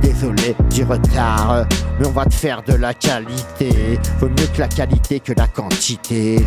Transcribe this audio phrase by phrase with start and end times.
[0.00, 1.66] Désolé du retard,
[1.98, 3.98] mais on va te faire de la qualité.
[4.18, 6.44] Vaut mieux que la qualité que la quantité.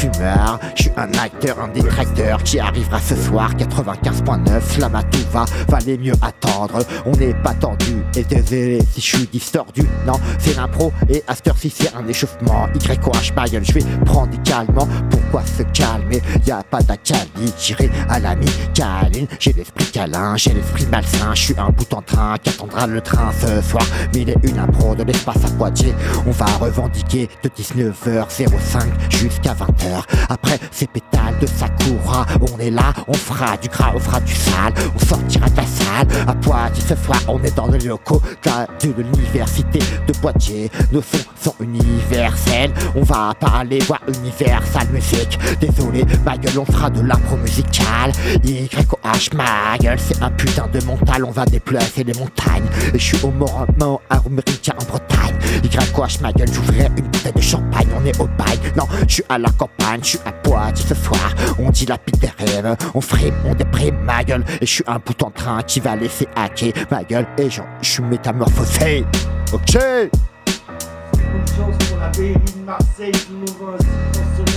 [0.00, 3.52] Fumeur, je suis un acteur, un détracteur qui arrivera ce soir.
[3.54, 6.78] 95.9, la va valait mieux attendre.
[7.04, 9.82] On n'est pas tendu, et désolé si je suis distordu.
[10.06, 12.66] Non, c'est l'impro, et à cette heure-ci c'est un échauffement.
[12.88, 14.88] YOH ma gueule, je vais prendre calmement.
[15.10, 16.22] Pourquoi se calmer?
[16.46, 19.26] Y a pas d'acali, tiré à l'ami câline.
[19.38, 23.00] J'ai l'esprit câlin, j'ai l'esprit malsain, je suis un bout en train qui attendra le
[23.02, 23.84] train ce soir.
[24.14, 25.94] Mille et une impro de l'espace à Poitiers.
[26.26, 28.80] On va revendiquer de 19h05
[29.10, 29.89] jusqu'à 20h.
[30.28, 34.34] Après ces pétales de Sakura, on est là, on fera du gras, on fera du
[34.34, 36.08] sale, on sortira de la salle.
[36.26, 40.70] À Poitiers ce soir, on est dans le locaux de l'université de Poitiers.
[40.92, 42.72] Nos sons sont universels.
[42.94, 45.38] On va pas aller voir Universal Music.
[45.60, 48.12] Désolé, ma gueule, on fera de l'impro musicale.
[48.44, 51.24] YOH, ma gueule, c'est un putain de mental.
[51.24, 52.66] On va déplacer les montagnes.
[52.94, 55.34] Et je suis au Mormon américain en Bretagne.
[55.64, 57.88] YOH, ma gueule, j'ouvrirai une bouteille de champagne.
[58.00, 58.58] On est au bail.
[58.76, 61.34] Non, je suis à la campagne, je suis à Poitiers ce soir.
[61.58, 62.76] On dit la pite des rêves.
[62.94, 64.44] On frime, on déprime, ma gueule.
[64.60, 67.26] Et je suis un bout en train qui va laisser hacker ma gueule.
[67.38, 69.04] Et je suis métamorphosé.
[69.52, 69.74] Ok!
[69.74, 73.12] Bonne chance pour la de Marseille,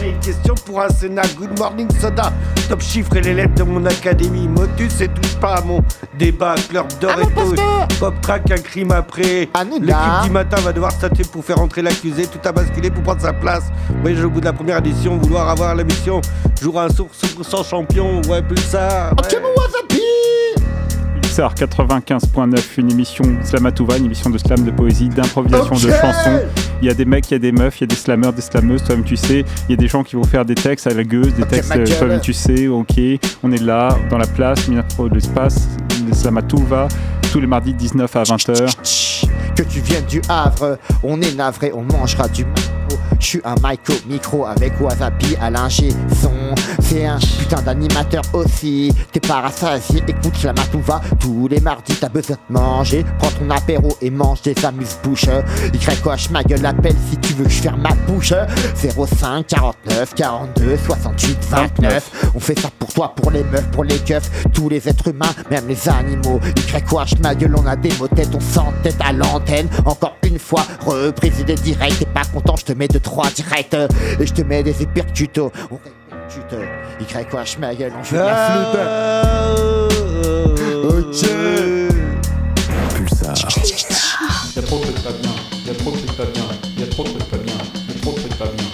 [0.04, 0.16] sommeil.
[0.22, 2.32] Question pour un Sénat, good morning soda.
[2.70, 4.48] Top chiffre et les lettres de mon académie.
[4.48, 5.82] Motus et touche pas à mon
[6.18, 6.56] débat.
[6.70, 7.56] Club d'or et tout.
[8.00, 9.50] Pop track, un crime après.
[9.82, 12.28] L'équipe du matin va devoir statuer pour faire entrer l'accusé.
[12.28, 13.64] Tout a basculé pour prendre sa place.
[14.04, 16.22] Oui, au bout de la première édition, vouloir avoir la mission.
[16.62, 18.22] Jour un source sans champion.
[18.30, 19.12] Ouais, plus ça.
[19.12, 19.53] Ouais.
[21.34, 26.40] Pulsar 95.9, une émission Slamatouva, une émission de slam, de poésie, d'improvisation, de chansons.
[26.80, 28.34] Il y a des mecs, il y a des meufs, il y a des slammeurs,
[28.34, 29.44] des slameuses, toi-même tu sais.
[29.68, 31.76] Il y a des gens qui vont faire des textes à la gueuse, des textes,
[31.76, 33.00] euh, toi-même tu sais, ok.
[33.42, 35.70] On est là, dans la place, Minapro de l'espace,
[36.12, 36.88] Slamatouva,
[37.32, 39.56] tous les mardis 19 à 20h.
[39.56, 42.46] Que tu viennes du Havre, on est navré, on mangera du.
[43.24, 45.92] Je suis un Maiko micro avec Wasabi à l'ingé
[46.22, 46.34] son.
[46.82, 48.94] C'est un putain d'animateur aussi.
[49.14, 51.00] T'es pas rassasié, écoute la matouva.
[51.22, 53.06] Tous les mardis, t'as besoin de manger.
[53.20, 55.30] Prends ton apéro et mange des amuse-bouches.
[55.74, 58.34] YOH ma gueule appelle si tu veux que je ferme ma bouche.
[58.76, 62.32] 05 49 42 68 29.
[62.36, 65.34] On fait ça pour toi, pour les meufs, pour les keufs, tous les êtres humains,
[65.50, 66.42] même les animaux.
[66.74, 69.70] YOH ma gueule, on a des mots tête, on s'entête à l'antenne.
[69.86, 72.00] Encore une fois, reprise des directs.
[72.00, 73.76] T'es pas content, je te mets de trois directs.
[74.20, 75.52] Et je te mets des hypertutos.
[75.70, 76.58] On répercute.
[77.00, 78.80] YOH ma gueule, on joue de la flûte.
[80.90, 81.22] Ok.
[82.96, 83.36] Pulsar.
[84.56, 86.26] Il y a trop de trucs pas bien, il y a trop de trucs pas
[86.26, 86.44] bien,
[86.76, 87.54] il y a trop de trucs pas bien,
[87.88, 88.66] il y a trop de trucs pas bien.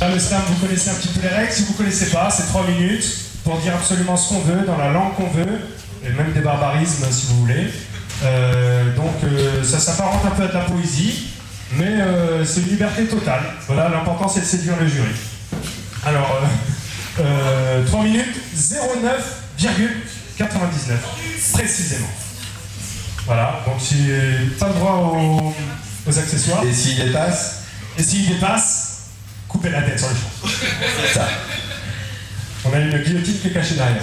[0.00, 1.52] Là, le slam, vous connaissez un petit peu les règles.
[1.52, 4.90] Si vous connaissez pas, c'est 3 minutes pour dire absolument ce qu'on veut, dans la
[4.90, 5.60] langue qu'on veut,
[6.04, 7.70] et même des barbarismes si vous voulez.
[8.24, 11.35] Euh, donc euh, ça s'apparente un peu à de la poésie,
[11.78, 13.42] mais euh, c'est une liberté totale.
[13.66, 15.08] Voilà, l'important c'est de séduire le jury.
[16.04, 16.40] Alors,
[17.20, 20.42] euh, euh, 3 minutes 09,99
[21.52, 22.08] précisément.
[23.26, 24.08] Voilà, donc si
[24.58, 25.54] pas le droit aux,
[26.08, 26.62] aux accessoires.
[26.64, 27.62] Et s'il dépasse
[27.98, 29.08] Et s'il dépasse,
[29.48, 30.48] coupez la tête sur le champ.
[31.12, 31.28] Ça.
[32.64, 34.02] On a une guillotine qui est cachée derrière.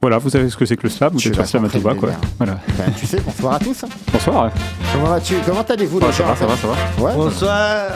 [0.00, 1.94] Voilà, vous savez ce que c'est que le slam, ou Je c'est vais pas Slamatouva,
[1.94, 2.10] pas quoi.
[2.36, 2.58] Voilà.
[2.78, 3.84] Ben, tu sais, bonsoir à tous.
[4.12, 4.50] Bonsoir.
[4.92, 7.02] Comment vas-tu Comment allez-vous Ouais, ça va, ça va, ça va.
[7.02, 7.14] Ouais.
[7.14, 7.88] Bonsoir.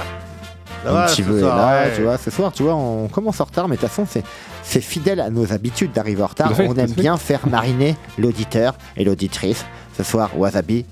[0.83, 1.93] Ça va, Un petit peu là, ouais.
[1.95, 2.17] tu vois.
[2.17, 4.25] Ce soir, tu vois, on commence en retard, mais de toute façon, c'est,
[4.63, 6.51] c'est fidèle à nos habitudes d'arriver en retard.
[6.51, 7.01] À fait, on à aime fait.
[7.03, 9.67] bien faire mariner l'auditeur et l'auditrice.
[9.97, 10.87] Ce soir, Wasabi,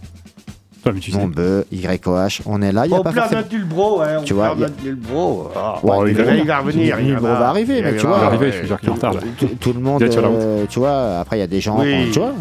[1.00, 1.26] Tu sais.
[1.26, 2.86] bœuf, YOH, on est là.
[2.86, 3.98] Il y a On pas pleure forcément...
[3.98, 4.06] ouais.
[4.18, 5.50] On Tu vois, pleure il y a- notre Dulbro.
[5.56, 6.34] Ah, Ouais, bon, il il, va, là.
[6.36, 7.00] il va revenir.
[7.00, 8.16] Il va- va arriver, mais tu vois.
[8.16, 8.52] Il va arriver, ouais.
[8.52, 9.14] je veux dire qu'il est en retard.
[9.60, 11.78] Tout, le monde, euh, tu vois, après il y a des gens,
[12.12, 12.32] tu vois,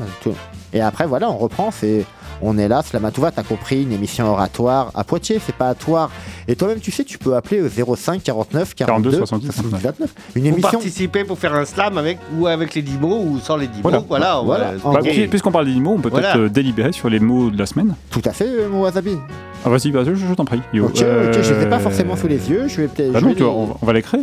[0.74, 2.06] et après voilà, on reprend, c'est,
[2.42, 6.10] on est là, Slamatouva, t'as compris, une émission oratoire à Poitiers, c'est pas à Toire.
[6.48, 10.10] Et toi-même, tu sais, tu peux appeler au 05 49 42 42, 70, 29.
[10.36, 10.70] Une Vous émission.
[10.72, 13.82] participez pour faire un slam avec ou avec les 10 mots ou sans les 10
[13.82, 14.00] Voilà.
[14.00, 14.06] mots.
[14.08, 14.72] Voilà, on Voilà.
[14.84, 15.00] Bah,
[15.30, 16.32] Puisqu'on parle des mots, on peut Voilà.
[16.34, 17.96] peut-être euh, délibérer sur les mots de la semaine.
[18.12, 19.18] Tout à fait, euh, mon wasabi.
[19.66, 20.62] Ah vas-y, vas-y, je, je t'en prie.
[20.74, 20.86] Yo.
[20.86, 23.12] Ok, ok, je les ai pas forcément sous les yeux, je vais peut-être.
[23.12, 24.22] Bah non, vais tu vois, les- on, va- on va les créer.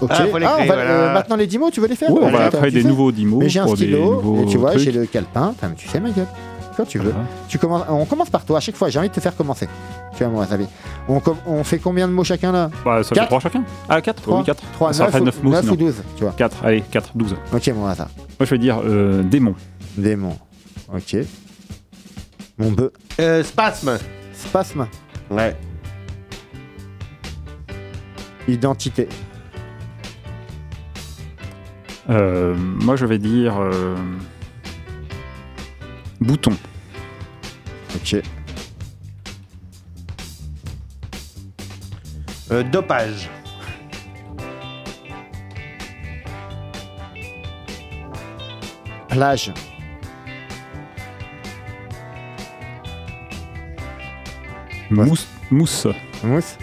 [0.00, 0.10] Ok.
[0.12, 0.58] Ah, on va- voilà.
[0.80, 3.10] euh, maintenant les 10 mots, tu veux les faire Ouais, on va créer des nouveaux
[3.10, 5.98] 10 mots Mais j'ai un pour stylo, et tu vois, j'ai le calepin, tu sais
[6.00, 6.26] ma gueule.
[6.78, 7.10] Quand tu veux.
[7.10, 7.26] Voilà.
[7.48, 9.68] Tu commences, on commence par toi à chaque fois, j'ai envie de te faire commencer.
[10.16, 10.64] Tu vois, mon wasabi.
[11.08, 12.70] On, com- on fait combien de mots chacun là?
[12.84, 13.64] Bah, ça fait Quatre 3 chacun.
[13.88, 14.38] Ah, 4 Trois.
[14.38, 14.62] Oui, 4.
[14.74, 15.72] 3, Ça 9, ferait ou, 9 mots 9 sinon.
[15.72, 16.32] ou 12, tu vois.
[16.34, 17.30] 4, allez, 4, 12.
[17.32, 18.08] Moi, Ok, mon hasard.
[18.38, 19.56] je vais dire euh, démon.
[19.96, 20.38] Démon.
[20.94, 21.16] Ok.
[22.58, 22.92] Mon bœuf.
[23.18, 23.98] Euh, spasme.
[24.32, 24.86] Spasme.
[25.30, 25.56] Ouais.
[28.46, 29.08] Identité.
[32.08, 33.96] Euh, moi, je vais dire euh,
[36.20, 36.52] Bouton.
[37.98, 38.22] Ok.
[42.50, 43.28] Euh, dopage.
[49.08, 49.52] Plage.
[54.90, 55.26] Mousse.
[55.50, 55.86] Mousse.
[56.22, 56.56] Mousse.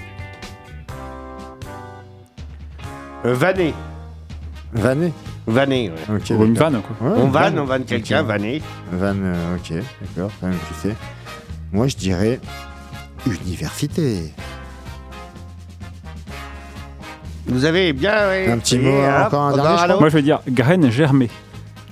[3.25, 3.33] Euh.
[3.33, 3.73] Vanné.
[5.47, 6.15] Vanner, ouais.
[6.15, 6.31] Ok.
[6.31, 6.71] Ou une d'accord.
[6.71, 7.07] vanne, quoi.
[7.07, 8.27] Ouais, On vanne, on vanne quelqu'un, Ok.
[8.27, 8.61] vanner.
[8.91, 9.73] Vanne, euh, ok,
[10.15, 10.95] d'accord, tu sais.
[11.75, 12.39] Moi, je dirais
[13.25, 14.31] université.
[17.47, 18.13] Vous avez bien.
[18.53, 19.99] Un petit mot, hop, encore un dernier, je.
[19.99, 21.29] Moi, je vais dire graine germée.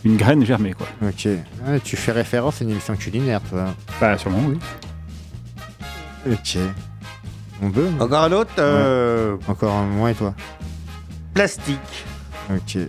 [0.05, 0.87] Une graine germée, quoi.
[1.05, 1.27] Ok.
[1.83, 3.73] Tu fais référence à une émission culinaire, toi.
[3.99, 4.57] Bah, sûrement, oui.
[6.31, 6.57] Ok.
[7.61, 8.53] On peut non Encore un autre.
[8.59, 10.33] euh, Encore un moins et toi
[11.33, 12.05] Plastique.
[12.49, 12.77] Ok.
[12.77, 12.87] Et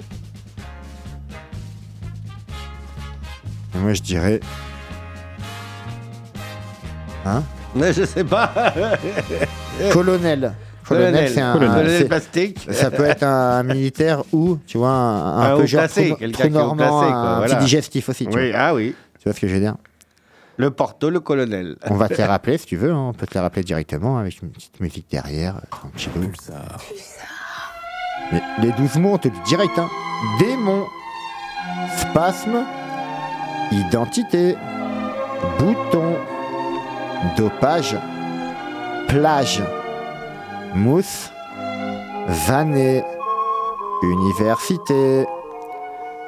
[3.79, 4.39] moi, je dirais.
[7.25, 7.43] Hein
[7.75, 8.53] Mais je sais pas.
[9.93, 10.53] Colonel.
[10.87, 11.55] Colonel, c'est un.
[11.55, 12.07] Colonel.
[12.07, 12.69] Plastique.
[12.71, 16.77] Ça peut être un, militaire ou, tu vois, un, un Un peu genre haut normand,
[16.77, 17.55] placé, quoi, un voilà.
[17.57, 18.27] petit digestif aussi.
[18.27, 18.61] Tu, Oui, vois.
[18.61, 18.95] ah oui.
[19.19, 19.75] tu vois ce que je veux dire?
[20.57, 21.77] Le porto, le colonel.
[21.89, 23.09] On va te les rappeler si tu veux, hein.
[23.09, 26.31] on peut te les rappeler directement avec une petite musique derrière, euh, tranquillou.
[28.33, 29.89] Mais les 12 mots, on te dit direct, hein.
[30.39, 30.85] Démon,
[31.97, 32.65] spasme,
[33.73, 34.55] identité,
[35.59, 36.15] bouton,
[37.37, 37.97] dopage,
[39.09, 39.63] plage,
[40.75, 41.31] mousse,
[42.29, 43.03] vanné,
[44.03, 45.27] université,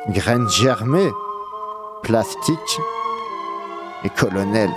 [0.08, 1.10] graine germée,
[2.02, 2.80] plastique
[4.04, 4.70] et colonel.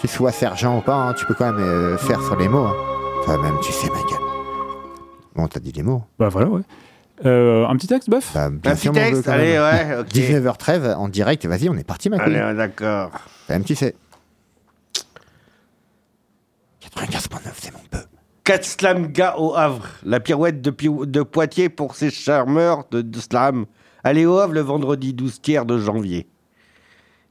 [0.00, 2.66] Tu sois sergent ou pas, hein, tu peux quand même euh, faire sur les mots.
[2.66, 2.74] hein.
[3.24, 4.18] Toi-même, tu sais, ma gueule.
[5.34, 6.02] Bon, t'as dit les mots.
[6.18, 6.62] Bah, voilà, ouais.
[7.26, 9.62] Euh, un petit texte, bœuf Bah, bien Un sûr, petit texte, allez, même.
[9.62, 10.06] ouais, ok.
[10.14, 13.10] 19h13 en direct, vas-y, on est parti, ma Allez, d'accord.
[13.46, 13.96] Toi-même, tu sais.
[16.80, 17.80] 95.9, c'est mon
[19.12, 19.86] gars au Havre.
[20.04, 23.66] La pirouette de, Poitiers pour ses charmeurs de, slam.
[24.04, 26.26] Allez au Havre le vendredi 12 tiers de janvier.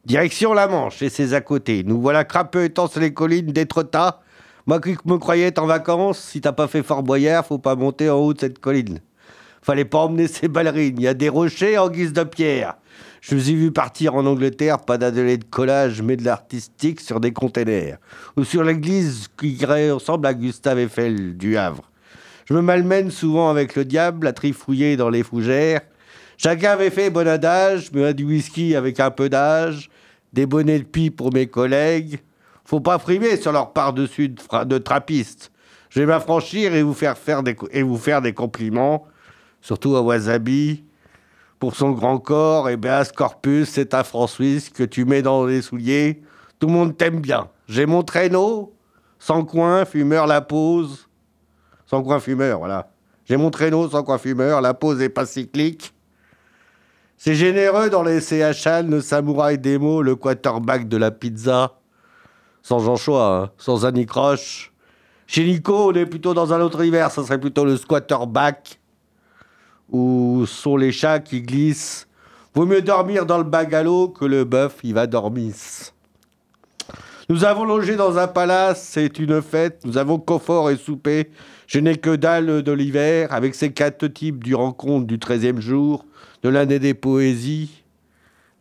[0.05, 1.83] Direction la Manche et ses à côté.
[1.83, 4.21] Nous voilà crapeux étant sur les collines d'Étretat.
[4.67, 8.09] Moi qui me croyais en vacances, si t'as pas fait Fort Boyard, faut pas monter
[8.09, 8.99] en haut de cette colline.
[9.61, 10.97] Fallait pas emmener ses ballerines.
[10.97, 12.75] Il y a des rochers en guise de pierre.
[13.21, 17.19] Je me suis vu partir en Angleterre, pas d'atelier de collage, mais de l'artistique sur
[17.19, 17.97] des containers.
[18.35, 21.89] Ou sur l'église qui ressemble à Gustave Eiffel du Havre.
[22.45, 25.81] Je me malmène souvent avec le diable, à trifouiller dans les fougères.
[26.37, 29.89] Chacun avait fait bon adage, mais du whisky avec un peu d'âge,
[30.31, 32.19] des bonnets de pie pour mes collègues.
[32.63, 35.51] Faut pas frimer sur leur par-dessus de, trappistes.
[35.89, 39.05] Je vais m'affranchir et vous faire des, et vous faire des compliments,
[39.61, 40.83] surtout à Wasabi.
[41.59, 45.45] Pour son grand corps, et Béas Corpus, c'est un franc suisse que tu mets dans
[45.45, 46.21] les souliers.
[46.59, 47.49] Tout le monde t'aime bien.
[47.67, 48.73] J'ai mon traîneau,
[49.17, 51.07] sans coin, fumeur, la pause.
[51.87, 52.91] Sans coin fumeur, voilà.
[53.25, 55.93] J'ai mon traîneau sans coin fumeur, la pause est pas cyclique.
[57.17, 61.79] C'est généreux dans les CHL, le samouraï des mots, le quarterback de la pizza.
[62.61, 64.71] Sans Jean Choix, hein, sans Annie Croche.
[65.25, 68.79] Chez Nico, on est plutôt dans un autre hiver, ça serait plutôt le squatterback.
[69.91, 72.07] Où sont les chats qui glissent.
[72.53, 75.53] Vaut mieux dormir dans le bagalo que le bœuf, il va dormir.
[77.29, 79.81] Nous avons logé dans un palace, c'est une fête.
[79.83, 81.29] Nous avons confort et souper.
[81.67, 86.05] Je n'ai que dalle de l'hiver, avec ces quatre types du rencontre du 13e jour,
[86.41, 87.83] de l'année des poésies,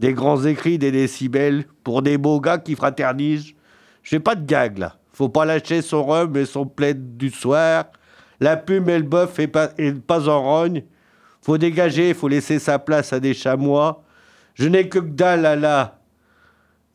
[0.01, 3.53] des grands écrits, des décibels, pour des beaux gars qui fraternisent.
[4.03, 4.97] J'ai pas de gag là.
[5.13, 7.87] Faut pas lâcher son rhum et son plaid du soir.
[8.41, 10.83] La plume et le bœuf et pas, et pas en rogne.
[11.47, 14.03] Faut dégager, faut laisser sa place à des chamois.
[14.55, 16.01] Je n'ai que dalle à la,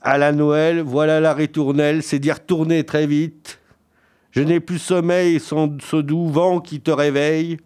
[0.01, 0.81] à la Noël.
[0.81, 3.62] Voilà la ritournelle, c'est dire tourner très vite.
[4.31, 7.60] Je n'ai plus sommeil sans ce doux vent qui te réveille.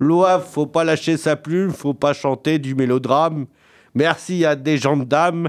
[0.00, 3.46] L'oave, faut pas lâcher sa plume, faut pas chanter du mélodrame.
[3.94, 5.48] Merci à des gendarmes.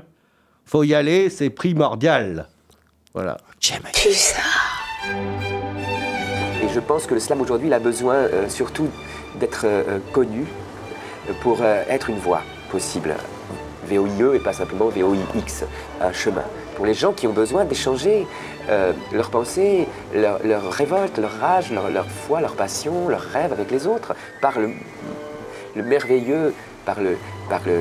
[0.63, 2.49] Faut y aller, c'est primordial.
[3.15, 3.37] Voilà.
[6.61, 8.89] Et je pense que le slam aujourd'hui, il a besoin euh, surtout
[9.39, 10.45] d'être euh, connu
[11.41, 13.15] pour euh, être une voie possible.
[13.87, 15.65] VOIE et pas simplement VOIX,
[16.01, 16.43] un chemin.
[16.75, 18.25] Pour les gens qui ont besoin d'échanger
[18.69, 23.51] euh, leurs pensées, leur, leur révolte, leur rage, leur, leur foi, leur passion, leurs rêves
[23.51, 24.71] avec les autres, par le,
[25.75, 26.53] le merveilleux,
[26.85, 27.17] par le,
[27.49, 27.79] par le,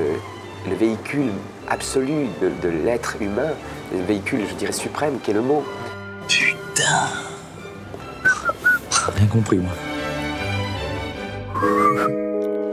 [0.69, 1.31] le véhicule
[1.69, 3.51] absolu de, de l'être humain,
[3.93, 5.63] le véhicule, je dirais, suprême, qui est le mot.
[9.15, 9.71] Rien compris, moi.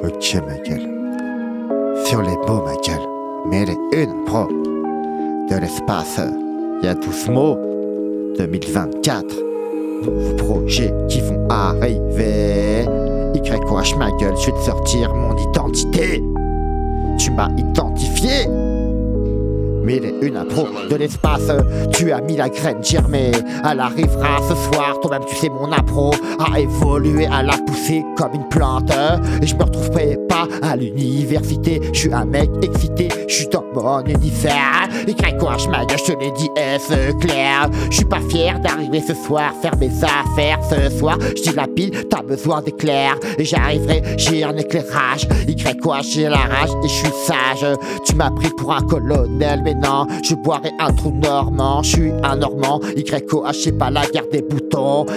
[0.03, 0.89] Ok, ma gueule.
[2.07, 3.07] Sur les mots, ma gueule.
[3.47, 4.47] Mais est une pro.
[5.51, 6.21] de l'espace.
[6.83, 7.59] Y a tous mots
[8.39, 9.27] 2024.
[10.05, 12.87] Nouveaux projets qui vont arriver.
[13.35, 16.23] YH ma gueule, je vais te sortir mon identité.
[17.19, 18.47] Tu m'as identifié.
[19.83, 21.51] Mille une impro de l'espace,
[21.93, 23.33] tu as mis la graine germée.
[23.69, 28.35] Elle arrivera ce soir, toi-même tu sais mon appro a évolué, à la pousser comme
[28.35, 28.93] une plante.
[29.43, 30.30] Et je me retrouverai pas
[30.63, 34.89] à l'université, je suis un mec excité, je suis dans mon univers.
[35.07, 37.69] Et quoi, je ma gueule, je te l'ai dit, est clair?
[37.91, 41.19] Je suis pas fier d'arriver ce soir, faire mes affaires ce soir.
[41.21, 43.17] Je dis la pile, t'as besoin d'éclair.
[43.39, 45.29] Et j'arriverai, j'ai un éclairage.
[45.49, 47.67] Y quoi, j'ai la rage et je suis sage.
[48.05, 51.83] Tu m'as pris pour un colonel, mais non, je boirai un trou normand.
[51.83, 54.70] Je suis un normand, YOH, c'est pas la guerre des boutons.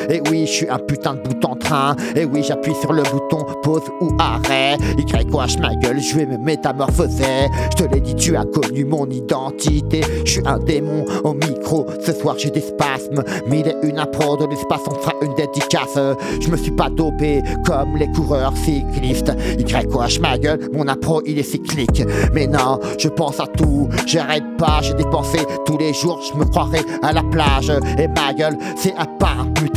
[0.10, 1.96] Et oui, je suis un putain de bouton train.
[2.16, 4.78] Et oui, j'appuie sur le bouton pause ou arrêt.
[4.98, 7.48] YOH, ma gueule, je vais me métamorphoser.
[7.72, 10.02] Je te l'ai dit, tu as connu mon identité.
[10.26, 11.86] Je suis un démon au micro.
[12.06, 13.24] Ce soir, j'ai des spasmes.
[13.52, 15.98] Et une impro de l'espace, on fera une dédicace.
[16.42, 19.32] Je me suis pas dopé comme les coureurs cyclistes.
[19.58, 22.04] YOH, ma gueule, mon impro, il est cyclique.
[22.34, 23.88] Mais non, je pense à tout.
[24.06, 26.20] J'arrête pas, j'ai dépensé tous les jours.
[26.22, 27.72] Je me croirais à la plage.
[27.98, 29.06] Et ma gueule, c'est un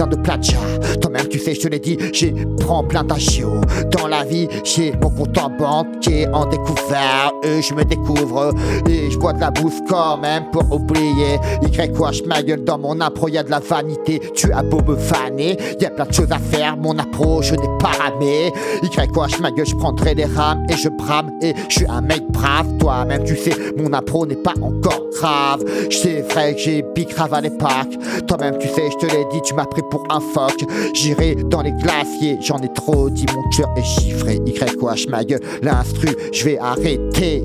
[0.05, 0.59] de platia.
[1.01, 2.35] Toi-même, tu sais, je te l'ai dit, j'ai
[2.67, 3.61] prends plein d'agios.
[3.97, 7.33] Dans la vie, j'ai mon compte en banque qui est en découvert.
[7.43, 8.53] Et je me découvre
[8.89, 11.39] et je bois de la bouffe quand même pour oublier.
[11.63, 14.21] YH ma gueule dans mon impro, y a de la vanité.
[14.35, 16.77] Tu as beau me faner, y a plein de choses à faire.
[16.77, 18.53] Mon appro, je n'ai pas ramé.
[18.83, 21.31] YH ma gueule, je prendrai les rames et je brame.
[21.41, 25.65] Et je suis un mec brave, toi-même tu sais, mon appro n'est pas encore grave.
[25.91, 27.95] C'est vrai que j'ai bicrave à l'époque.
[28.27, 30.65] Toi-même tu sais, je te l'ai dit, tu m'as pris pour un phoque.
[30.95, 34.41] J'irai dans les glaciers, j'en ai trop dit, mon cœur est chiffré.
[34.47, 37.45] YH ma gueule, l'instru, je vais arrêter.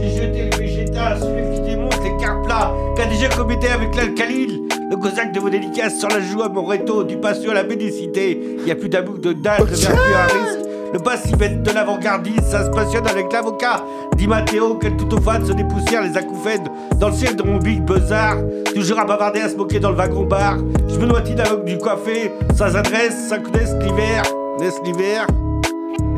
[0.00, 4.62] J'ai jeté le végétal, celui qui démonte les cartes plats, qu'a déjà commetté avec l'alcalil.
[4.90, 7.62] Le cosaque de vos dédicaces sur la joue à mon réto, du patio à la
[7.62, 8.58] bédicité.
[8.66, 10.71] Y a plus d'amour de dalle, de vertu à risque.
[10.92, 13.82] Le passivette de l'avant-gardiste, ça se passionne avec l'avocat.
[14.16, 16.68] Dit Mathéo, quel tout au fan se dépoussière les acouphènes
[16.98, 18.36] dans le ciel de mon big buzzard.
[18.74, 20.58] Toujours à bavarder, à se moquer dans le wagon bar.
[20.88, 24.22] Je me noie d'un du coiffé, sans adresse, ça connaisse l'hiver?
[24.60, 25.26] Laisse l'hiver?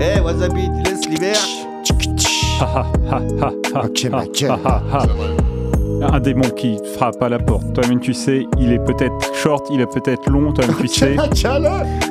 [0.00, 1.36] Eh, Wasabi, tu laisses l'hiver.
[3.74, 4.24] Ok, ma.
[6.12, 7.73] Un démon qui frappe à la porte.
[7.73, 10.52] Toi-même, tu sais, il est peut-être short, il est peut-être long.
[10.52, 11.16] Toi-même, tu sais,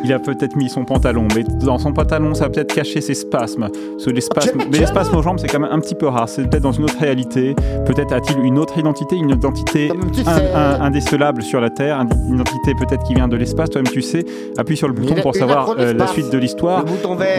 [0.04, 1.28] il a peut-être mis son pantalon.
[1.36, 3.68] Mais dans son pantalon, ça va peut-être cacher ses spasmes.
[3.70, 6.08] Parce que les spasmes, mais les spasmes aux jambes, c'est quand même un petit peu
[6.08, 6.28] rare.
[6.28, 7.56] C'est peut-être dans une autre réalité.
[7.86, 9.92] Peut-être a-t-il une autre identité, une identité
[10.26, 13.70] in- indécelable sur la Terre, une identité peut-être qui vient de l'espace.
[13.70, 14.26] Toi-même, tu sais,
[14.58, 16.84] appuie sur le bouton a pour savoir euh, la suite de l'histoire.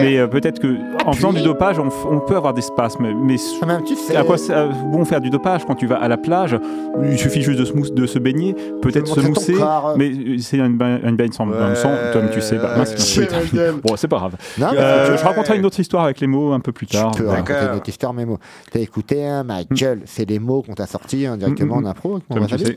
[0.01, 3.07] Mais euh, peut-être que en faisant du dopage, on, peut avoir des spasmes.
[3.23, 3.35] Mais
[3.85, 4.15] tu sais.
[4.15, 4.53] à quoi c'est
[4.91, 6.44] bon faire du dopage quand tu vas à la plage
[7.11, 9.55] Il suffit juste de se, mousse- de se baigner, peut-être se mousser,
[9.97, 11.89] mais euh, c'est une, ba- une baigne sans, sang.
[11.91, 12.57] Ouais, tu sais.
[12.57, 13.27] Bah, mince, ouais,
[13.83, 14.35] bon, c'est pas grave.
[14.57, 17.11] Non, Euh, je raconterai une autre histoire avec les mots un peu plus tard.
[17.11, 17.73] Tu peux raconter D'accord.
[17.75, 18.39] notre histoire, mes mots.
[18.71, 21.85] T'as écouté, hein, ma gueule, c'est les mots qu'on t'a sortis hein, directement Mm, mm,
[21.85, 22.19] en impro.
[22.19, 22.63] tu sais.
[22.63, 22.75] tu.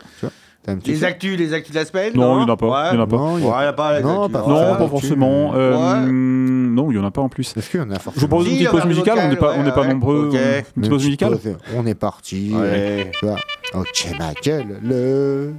[0.64, 2.66] T'as- tu Les actus, les actus de la semaine Non, il n'y en a pas.
[2.66, 2.88] Ouais.
[2.92, 3.16] il y en a pas.
[3.16, 4.32] Non, il y a- Ouais, y a pas les Non, actus.
[4.32, 4.48] pas Ouais.
[4.48, 4.76] Non, forcément.
[4.76, 5.52] pas tu- forcément.
[5.54, 6.12] Euh, Ouais.
[6.12, 7.54] Non, il n'y en a pas en plus.
[7.56, 9.28] Est-ce qu'il y en a Je forcément vous propose une petite on pause musicale, on
[9.28, 10.30] n'est pas, local, on n'est pas ouais, nombreux.
[10.32, 11.38] Une Une petite pause musicale
[11.76, 12.52] On est parti.
[12.54, 13.10] Ouais.
[13.18, 13.36] Tu vois.
[13.74, 15.54] Ok, ma gueule, le.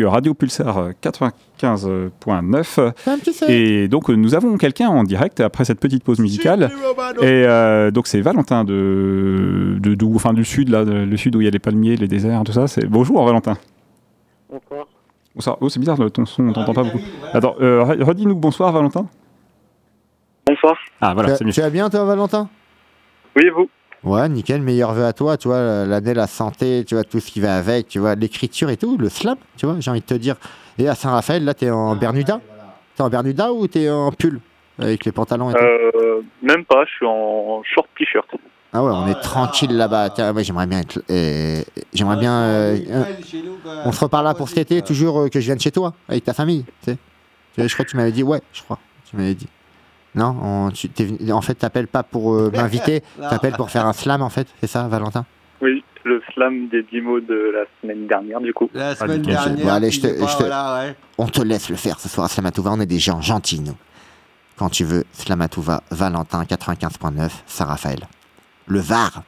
[0.00, 6.20] Sur Radio Pulsar 95.9 et donc nous avons quelqu'un en direct après cette petite pause
[6.20, 6.70] musicale
[7.20, 11.42] et euh, donc c'est Valentin de, de, d'où- enfin du sud là, le sud où
[11.42, 12.66] il y a les palmiers, les déserts, tout ça.
[12.66, 13.58] C'est bonjour Valentin.
[14.50, 14.86] Bonsoir.
[15.34, 15.58] Bonsoir.
[15.60, 17.00] Oh c'est bizarre ton son, on t'entend pas beaucoup.
[17.34, 19.06] Attends, euh, re- redis-nous bonsoir Valentin.
[20.46, 20.78] Bonsoir.
[21.02, 21.52] Ah voilà, tu, c'est vas- mieux.
[21.52, 22.48] tu vas bien toi Valentin?
[23.36, 23.68] Oui, vous?
[24.02, 27.30] Ouais, nickel, meilleur vœu à toi, tu vois, l'année, la santé, tu vois, tout ce
[27.30, 30.06] qui va avec, tu vois, l'écriture et tout, le slam, tu vois, j'ai envie de
[30.06, 30.36] te dire.
[30.78, 32.40] Et à Saint-Raphaël, là, t'es en Bermuda?
[32.96, 34.40] T'es en Bermuda ou t'es en pull
[34.78, 35.60] Avec les pantalons et tout?
[35.62, 38.26] Euh, Même pas, je suis en short t-shirt.
[38.72, 40.08] Ah ouais, on est tranquille là-bas.
[40.10, 41.02] Tiens, moi, j'aimerais bien être.
[41.10, 41.60] euh,
[41.92, 42.32] j'aimerais bien.
[42.40, 43.04] euh, euh,
[43.84, 46.24] on se reparle là pour cet été, toujours euh, que je vienne chez toi, avec
[46.24, 46.64] ta famille.
[46.84, 46.98] Tu sais,
[47.58, 48.78] Je crois que tu m'avais dit, ouais, je crois.
[49.10, 49.48] Tu m'avais dit.
[50.14, 50.88] Non, on- tu,
[51.32, 54.66] en fait, t'appelles pas pour euh, m'inviter, t'appelles pour faire un slam, en fait, c'est
[54.66, 55.24] ça, Valentin?
[55.60, 58.68] Oui, le slam des 10 mots de la semaine dernière, du coup.
[58.74, 59.34] La semaine nickel.
[59.34, 59.66] dernière.
[59.66, 60.94] Bon, allez, je te- il est pas- je te- voilà, ouais.
[61.18, 63.76] On te laisse le faire ce soir à Slamatouva, on est des gens gentils, nous.
[64.56, 68.00] Quand tu veux, Slamatouva, Valentin, 95.9, Saint-Raphaël.
[68.66, 69.22] Le Var.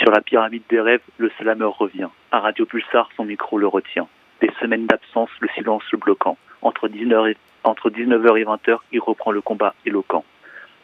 [0.00, 2.08] Sur la pyramide des rêves, le slammer revient.
[2.30, 4.06] À Radio Pulsar, son micro le retient.
[4.40, 6.36] Des semaines d'absence, le silence le bloquant.
[6.62, 10.24] Entre 19h et, entre 19h et 20h, il reprend le combat éloquent.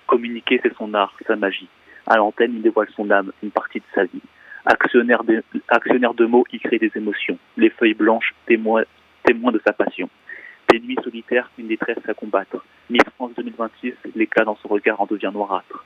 [0.06, 1.68] Communiquer, c'est son art, sa magie.
[2.06, 4.22] À l'antenne, il dévoile son âme, une partie de sa vie.
[4.66, 7.38] Actionnaire de, mots, il crée des émotions.
[7.56, 8.84] Les feuilles blanches, témoins,
[9.24, 10.08] témoins de sa passion.
[10.70, 12.64] Des nuits solitaires, une détresse à combattre.
[12.90, 15.84] Miss France 2026, l'éclat dans son regard en devient noirâtre.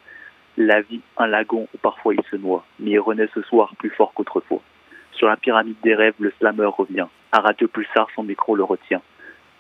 [0.57, 3.91] La vie, un lagon où parfois il se noie, mais il renaît ce soir plus
[3.91, 4.63] fort qu'autrefois.
[5.13, 7.07] Sur la pyramide des rêves, le slammer revient.
[7.33, 9.03] À Radio Pulsar, son micro le retient.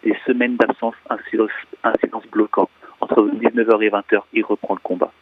[0.04, 1.50] Des semaines d'absence, un silence,
[2.30, 2.68] bloquant.
[3.00, 5.12] Entre 19h et 20h, il reprend le combat.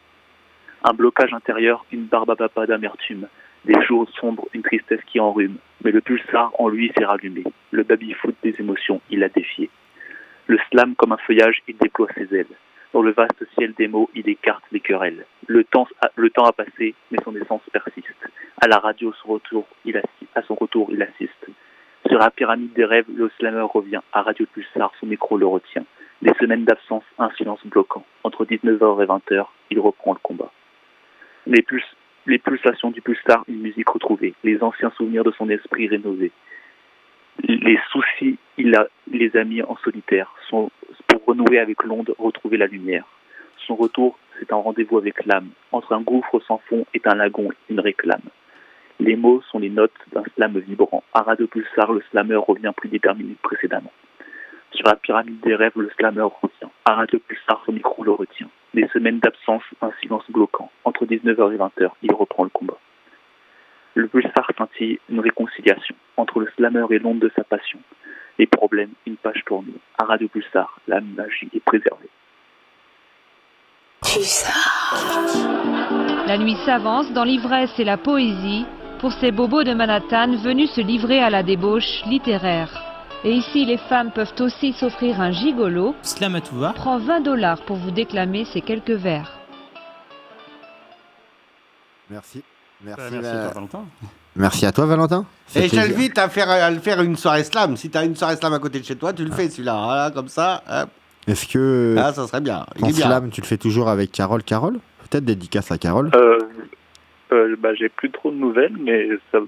[0.83, 3.27] Un blocage intérieur, une barbe à papa d'amertume.
[3.65, 5.57] Des jours sombres, une tristesse qui enrhume.
[5.83, 7.43] Mais le pulsar en lui s'est rallumé.
[7.71, 9.69] Le baby-foot des émotions, il l'a défié.
[10.45, 12.45] Le slam, comme un feuillage, il déploie ses ailes.
[12.93, 15.25] Dans le vaste ciel des mots, il écarte les querelles.
[15.47, 18.29] Le temps, a, a passé, mais son essence persiste.
[18.61, 21.47] À la radio, à son retour, il assiste.
[22.07, 23.99] Sur la pyramide des rêves, le slammer revient.
[24.13, 25.83] À Radio Pulsar, son micro le retient.
[26.21, 28.05] Des semaines d'absence, un silence bloquant.
[28.23, 30.51] Entre 19h et 20h, il reprend le combat.
[31.45, 31.83] Les, puls-
[32.25, 34.33] les pulsations du pulsar, une musique retrouvée.
[34.43, 36.31] Les anciens souvenirs de son esprit rénové.
[37.43, 38.75] Les soucis, il,
[39.11, 40.33] les a mis en solitaire.
[40.49, 43.05] Pour renouer avec l'onde, retrouver la lumière.
[43.65, 45.49] Son retour, c'est un rendez-vous avec l'âme.
[45.71, 48.21] Entre un gouffre sans fond et un lagon, une réclame.
[48.99, 51.03] Les mots sont les notes d'un slam vibrant.
[51.13, 53.91] À Radio Pulsar, le slammer revient plus déterminé que précédemment.
[54.71, 56.71] Sur la pyramide des rêves, le slammer revient.
[56.85, 58.49] À Radio Pulsar, son micro le retient.
[58.73, 60.71] Des semaines d'absence, un silence bloquant.
[60.83, 62.77] Entre 19h et 20h, il reprend le combat.
[63.97, 67.79] Le pulsar scintille une réconciliation entre le slammer et l'onde de sa passion.
[68.37, 69.73] Les problèmes, une page tournée.
[69.97, 72.09] À Radio Pulsar, la magie est préservée.
[76.27, 78.67] La nuit s'avance dans l'ivresse et la poésie
[78.99, 82.83] pour ces bobos de Manhattan venus se livrer à la débauche littéraire.
[83.23, 85.95] Et ici, les femmes peuvent aussi s'offrir un gigolo.
[86.03, 86.73] Slam à tout va.
[86.73, 89.31] Prend 20 dollars pour vous déclamer ces quelques vers.
[92.09, 92.43] Merci.
[92.83, 93.85] Merci, Euh, merci à toi, Valentin.
[94.35, 95.25] Merci à toi, Valentin.
[95.55, 97.75] Et je t'invite à faire, à le faire une soirée slam.
[97.75, 99.81] Si t'as une soirée slam à côté de chez toi, tu le fais celui-là.
[99.83, 100.63] Voilà, comme ça.
[101.27, 102.65] Est-ce que Ah, ça serait bien.
[102.75, 103.07] Il ton bien.
[103.07, 104.79] slam, tu le fais toujours avec Carole Carole?
[105.09, 106.11] Peut-être dédicace à Carole?
[106.15, 106.37] Euh,
[107.31, 109.39] euh, bah, j'ai plus trop de nouvelles, mais ça.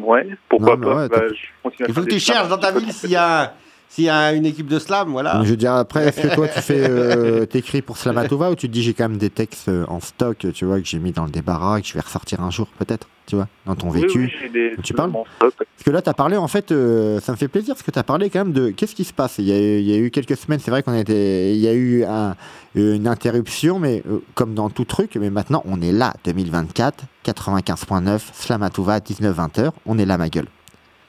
[0.00, 2.48] Ouais, pourquoi Non, pas ouais, bah, je continue à Il faut faire que tu cherches
[2.48, 3.54] dans ta ville s'il y a,
[3.88, 5.40] s'il y a une équipe de slam, voilà.
[5.44, 8.66] Je veux dire, après, est-ce que toi, tu fais, euh, t'écris pour Slamatova ou tu
[8.68, 11.12] te dis, j'ai quand même des textes euh, en stock, tu vois, que j'ai mis
[11.12, 14.18] dans le débarras, que je vais ressortir un jour, peut-être, tu vois, dans ton vécu
[14.24, 15.12] oui, j'ai des Tu parles?
[15.40, 17.90] Parce que là, tu as parlé, en fait, euh, ça me fait plaisir, parce que
[17.90, 19.36] tu as parlé quand même de qu'est-ce qui se passe?
[19.38, 21.54] Il y a, eu- il y a eu quelques semaines, c'est vrai qu'on était.
[21.54, 22.34] Il y a eu un-
[22.74, 28.20] une interruption, mais euh, comme dans tout truc, mais maintenant, on est là, 2024, 95.9,
[28.34, 30.48] Slamatova, 19-20h, on est là, ma gueule.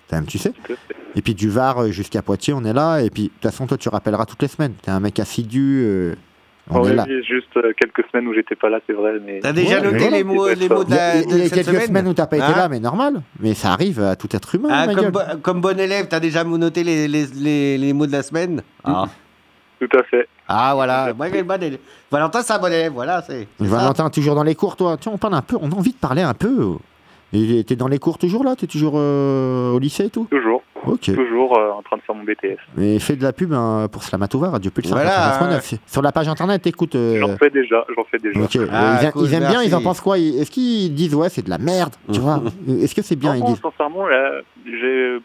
[0.10, 0.54] Quand même, tu sais.
[1.16, 3.02] Et puis du Var euh, jusqu'à Poitiers, on est là.
[3.02, 4.74] Et puis, de toute façon, toi, tu rappelleras toutes les semaines.
[4.82, 5.82] T'es un mec assidu.
[5.84, 6.16] euh,
[6.70, 7.06] on Ouais, est là.
[7.28, 9.14] juste euh, quelques semaines où j'étais pas là, c'est vrai.
[9.26, 9.40] Mais...
[9.42, 11.54] T'as déjà Ouais, noté les mots, les mots de, la, il y a de cette
[11.54, 13.22] quelques semaine semaines où t'as pas été Hein là, mais normal.
[13.40, 15.12] Mais ça arrive à tout être humain, Ah, comme, gueule.
[15.12, 18.62] bo- comme bon élève, t'as déjà noté les, les, les, les mots de la semaine?
[18.84, 19.06] Ah.
[19.80, 20.28] Tout à fait.
[20.48, 21.14] Ah, voilà.
[21.14, 21.80] Moi, j'ai le bon élève.
[22.12, 23.22] Valentin, c'est un bon élève, voilà.
[23.22, 23.76] c'est c'est ça.
[23.76, 24.98] Valentin, toujours dans les cours, toi.
[25.00, 25.58] Tiens, on parle un peu.
[25.62, 26.76] On a envie de parler un peu.
[27.34, 28.56] Et T'es dans les cours toujours là?
[28.56, 30.28] T'es toujours euh, au lycée et tout?
[30.32, 30.64] Toujours.
[30.86, 31.14] Ok.
[31.14, 32.58] Toujours euh, en train de faire mon BTS.
[32.78, 34.94] Mais fais de la pub hein, pour Slamatova, Radio Pulsar.
[34.98, 35.60] Voilà, 89.9.
[35.62, 36.96] C'est- Sur la page internet, écoute.
[36.96, 38.40] euh, J'en fais déjà, j'en fais déjà.
[38.40, 40.18] Ok, Ah, ils, aiment- cool, ils aiment bien, ils en pensent quoi?
[40.18, 42.42] Est-ce qu'ils disent ouais c'est de la merde, tu vois?
[42.82, 43.62] Est-ce que c'est bien Non, ils disent?
[43.62, 44.40] sincèrement, là,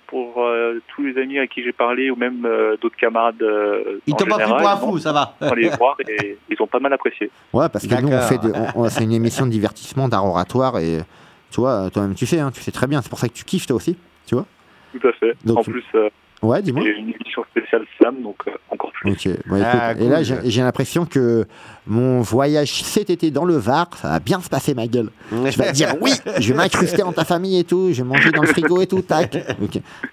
[0.09, 3.41] pour euh, tous les amis à qui j'ai parlé, ou même euh, d'autres camarades.
[3.43, 5.35] euh, Ils t'ont pas pris pour un fou, ça va.
[5.41, 7.31] on les voir et ils ont pas mal apprécié.
[7.53, 8.53] Ouais, parce que nous on fait de,
[8.89, 10.99] c'est une émission de divertissement, d'art oratoire et
[11.53, 13.01] tu vois, toi-même tu sais, hein, tu sais très bien.
[13.03, 14.47] C'est pour ça que tu kiffes toi aussi, tu vois
[14.99, 15.37] Tout à fait.
[15.45, 16.09] Donc, en plus, euh,
[16.43, 16.83] Ouais, dis-moi.
[16.83, 19.13] j'ai une émission spéciale Slam, donc euh, encore plus.
[19.47, 21.47] Bon, écoute, Ah, et là j'ai l'impression que
[21.87, 25.11] mon voyage cet été dans le Var, ça va bien se passer ma gueule.
[25.31, 26.11] Je vais te dire oui,
[26.41, 28.89] je vais m'incruster en ta famille et tout, je vais manger dans le frigo et
[28.89, 29.37] tout, tac.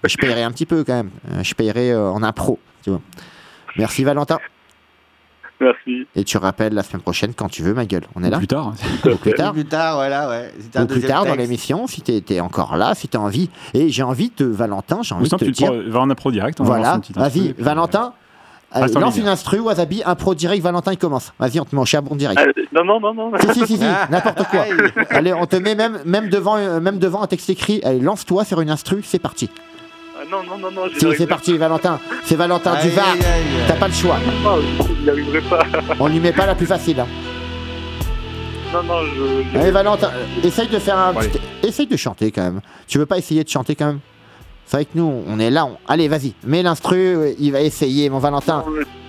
[0.04, 3.00] Je paierai un petit peu quand même, Euh, je paierai euh, en impro, tu vois.
[3.76, 4.38] Merci Valentin.
[5.60, 6.06] Merci.
[6.16, 8.04] Et tu rappelles la semaine prochaine quand tu veux ma gueule.
[8.16, 8.72] On est là Plus tard.
[9.04, 10.50] Ou plus tard Plus tard, voilà, ouais.
[10.74, 11.38] Un ou plus tard dans texte.
[11.40, 13.50] l'émission, si t'es t'es encore là, si t'as envie.
[13.74, 15.72] Et j'ai envie de, Valentin, j'ai envie de te tu te dire.
[15.88, 16.60] va en impro direct.
[16.60, 18.14] on lancer Voilà, vas-y, Valentin.
[18.76, 21.32] Euh, en lance une instru, Wasabi, impro direct, Valentin il commence.
[21.40, 22.40] Vas-y, on te met en charbon direct.
[22.40, 23.32] Ah, non, non, non, non.
[23.40, 24.64] Si, si, si, si, n'importe quoi.
[25.10, 27.80] Allez, on te met même, même, devant, euh, même devant un texte écrit.
[27.82, 29.50] Allez, lance-toi sur une instru, c'est parti.
[30.20, 30.82] Ah, non, non, non, non.
[30.98, 31.98] Si, c'est parti, Valentin.
[32.24, 33.06] C'est Valentin du Aïe, Var.
[33.12, 33.44] aïe, aïe.
[33.66, 34.16] T'as pas le choix.
[34.44, 34.58] pas,
[35.02, 35.64] J'y arriverai pas.
[35.98, 37.00] On lui met pas la plus facile.
[37.00, 37.06] hein.
[38.72, 39.58] Non, non, je.
[39.58, 41.14] Allez, Valentin, euh, essaye de faire un.
[41.14, 42.60] Petit- Essaye de chanter quand même.
[42.86, 44.00] Tu veux pas essayer de chanter quand même?
[44.66, 45.66] C'est vrai que nous, on est là.
[45.66, 46.96] on- Allez, vas-y, mets l'instru.
[47.16, 48.64] euh, Il va essayer, mon Valentin.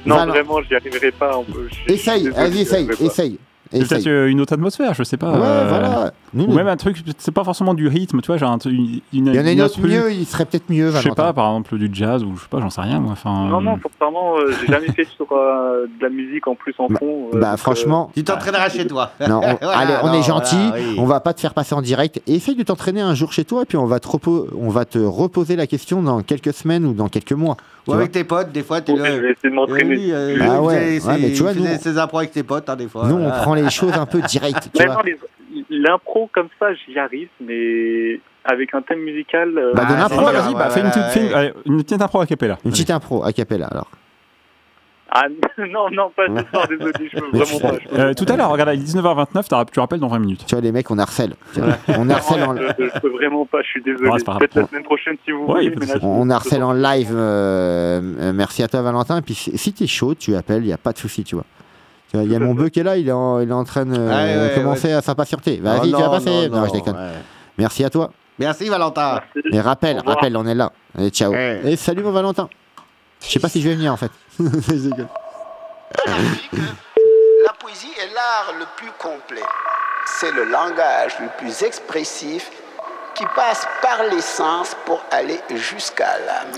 [0.05, 1.31] Non, Valent- vraiment, j'y arriverai pas.
[1.51, 3.37] peut- je je Essaye, vas-y, essaye, essaye.
[3.71, 5.31] C'est peut-être euh, une autre atmosphère, je sais pas.
[5.31, 6.11] Ouais, euh, voilà.
[6.35, 8.73] Ou même un truc, c'est pas forcément du rythme, tu vois, un truc.
[8.73, 11.33] Une, Il y en a une autre mieux, il serait peut-être mieux, Je sais pas,
[11.33, 13.11] par exemple du jazz ou je sais pas, j'en sais rien moi.
[13.13, 16.73] Enfin, Non, non, sincèrement, euh, j'ai jamais fait sur euh, de la musique en plus
[16.79, 17.27] en Bah- fond.
[17.33, 18.11] euh, Bah, franchement.
[18.13, 19.11] Tu t'entraîneras chez toi.
[19.27, 20.95] Non, on, Voilà, allez, on non, est gentil, voilà, oui.
[20.97, 22.21] on va pas te faire passer en direct.
[22.27, 24.07] Essaye de t'entraîner un jour chez toi et puis on va te,
[24.57, 27.57] on va te reposer la question dans quelques semaines ou dans quelques mois.
[27.87, 29.05] Ou avec tes potes, des fois, t'es là.
[29.05, 29.95] je vais essayer de m'entraîner.
[29.95, 32.87] Oui, euh, Ah ouais, mais tu vois, nous- ses impros avec tes potes, hein, des
[32.87, 33.07] fois.
[33.07, 33.37] Nous, on voilà.
[33.41, 34.69] prend les choses un peu direct.
[35.69, 39.57] L'impro comme ça, j'y arrive, mais avec un thème musical.
[39.57, 40.81] euh, Bah, de Ah, l'impro, Ah, vas-y, bah, fais
[41.65, 42.57] une petite, impro à capella.
[42.65, 43.89] Une petite impro a cappella alors.
[45.13, 45.23] Ah
[45.57, 47.73] non, non, pas ce soir, désolé, je peux vraiment pas.
[47.83, 50.19] je peux Euh, tout à l'heure, regarde, il est 19h29, t'as- tu rappelles dans 20
[50.19, 50.45] minutes.
[50.47, 51.33] Tu vois, les mecs, on harcèle.
[51.97, 54.07] On harcèle en, je, je peux vraiment pas, je suis désolé.
[54.09, 54.37] Grave.
[54.39, 55.85] Peut-être la semaine prochaine si vous Ouais, voulez.
[55.85, 57.09] je- on harcèle en live.
[57.13, 59.17] euh, euh, merci à toi, Valentin.
[59.17, 61.45] Et puis, si t'es chaud, tu appelles, il n'y a pas de souci, tu vois.
[62.13, 63.85] Il y a mon bœuf qui est là, il est en, il est en train
[63.85, 65.57] de euh, Ouais, ouais, commencer à s'impatienter.
[65.61, 66.49] Vas-y, Oh, tu vas passer.
[66.49, 66.95] non, Non, je non, déconne.
[66.95, 67.11] ouais.
[67.57, 68.11] Merci à toi.
[68.39, 69.19] Merci, Valentin.
[69.35, 69.49] Merci.
[69.57, 70.71] Et rappelle, rappelle, on est là.
[70.97, 71.31] Allez, ciao.
[71.31, 71.61] Ouais.
[71.65, 72.49] Et salut mon Valentin.
[73.23, 74.09] Je sais pas si je vais venir en fait.
[74.41, 75.05] Je.
[77.45, 79.43] La poésie est l'art le plus complet.
[80.19, 82.49] C'est le langage le plus expressif
[83.15, 86.51] qui passe par les sens pour aller jusqu'à l'âme.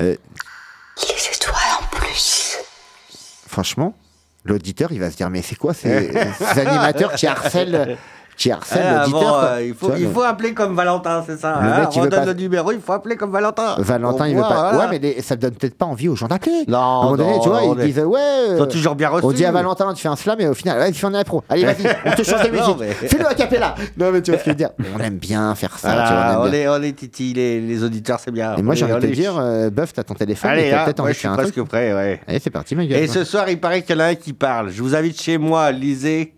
[0.00, 0.16] Euh,
[0.96, 2.56] Les étoiles en plus.
[3.48, 3.94] franchement,
[4.44, 6.10] l'auditeur il va se dire mais c'est quoi ces,
[6.54, 7.98] ces animateurs qui harcèlent,
[8.40, 9.44] qui Ah, l'auditeur bon, quoi.
[9.44, 11.58] euh, il, faut, Tu vois, il le- faut appeler comme Valentin, c'est ça.
[11.62, 13.74] Le hein, mec, veut redonne pas- le numéro, il faut appeler comme Valentin.
[13.78, 14.70] Valentin On il veut voit, pas.
[14.72, 14.78] voilà.
[14.78, 16.64] Ouais mais les- ça donne peut-être pas envie aux gens d'appeler.
[16.66, 18.18] Non, À un moment donné, tu vois, on ils est- disent ouais.
[18.20, 19.10] Euh, toujours bien.
[19.22, 21.14] On dit à Valentin, tu fais un slam et au final, ouais, tu fais un
[21.14, 21.42] impro.
[21.48, 22.76] Allez, vas-y, on te change des Non, musiques.
[23.02, 23.74] mais- Fais-le à capella.
[23.98, 24.70] Non, mais tu vois ce que je veux dire.
[24.96, 25.90] On aime bien faire ça.
[25.90, 28.56] tu vois, Voilà, on on, est, on est titi, les, les auditeurs, c'est bien.
[28.56, 30.50] Et moi, On j'ai envie de on te dire, euh, Buff, t'as ton téléphone.
[30.50, 31.52] Allez, t'as hein, peut-être envie de faire un truc.
[31.52, 32.20] presque prêt, ouais.
[32.26, 33.00] Allez, c'est parti, ma gueule.
[33.00, 34.70] Et ce soir, il paraît qu'il y en a un qui parle.
[34.70, 36.32] Je vous invite chez moi, lisez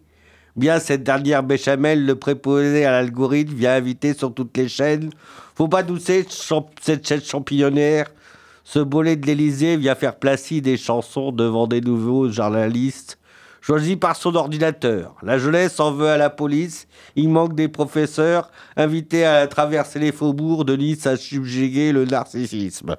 [0.57, 5.11] bien cette dernière béchamel, le préposé à l'algorithme, vient inviter sur toutes les chaînes.
[5.55, 5.83] Faut pas
[6.31, 8.07] champ- cette chaîne champignonnaire.
[8.65, 13.19] Ce bolet de l'Elysée vient faire placer des chansons devant des nouveaux journalistes.
[13.61, 15.15] Choisis par son ordinateur.
[15.23, 16.89] La jeunesse en veut à la police.
[17.15, 22.97] Il manque des professeurs invités à traverser les faubourgs de Nice à subjuguer le narcissisme.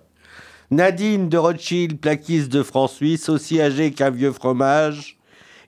[0.72, 5.18] Nadine de Rothschild, plaquiste de France-Suisse, aussi âgée qu'un vieux fromage.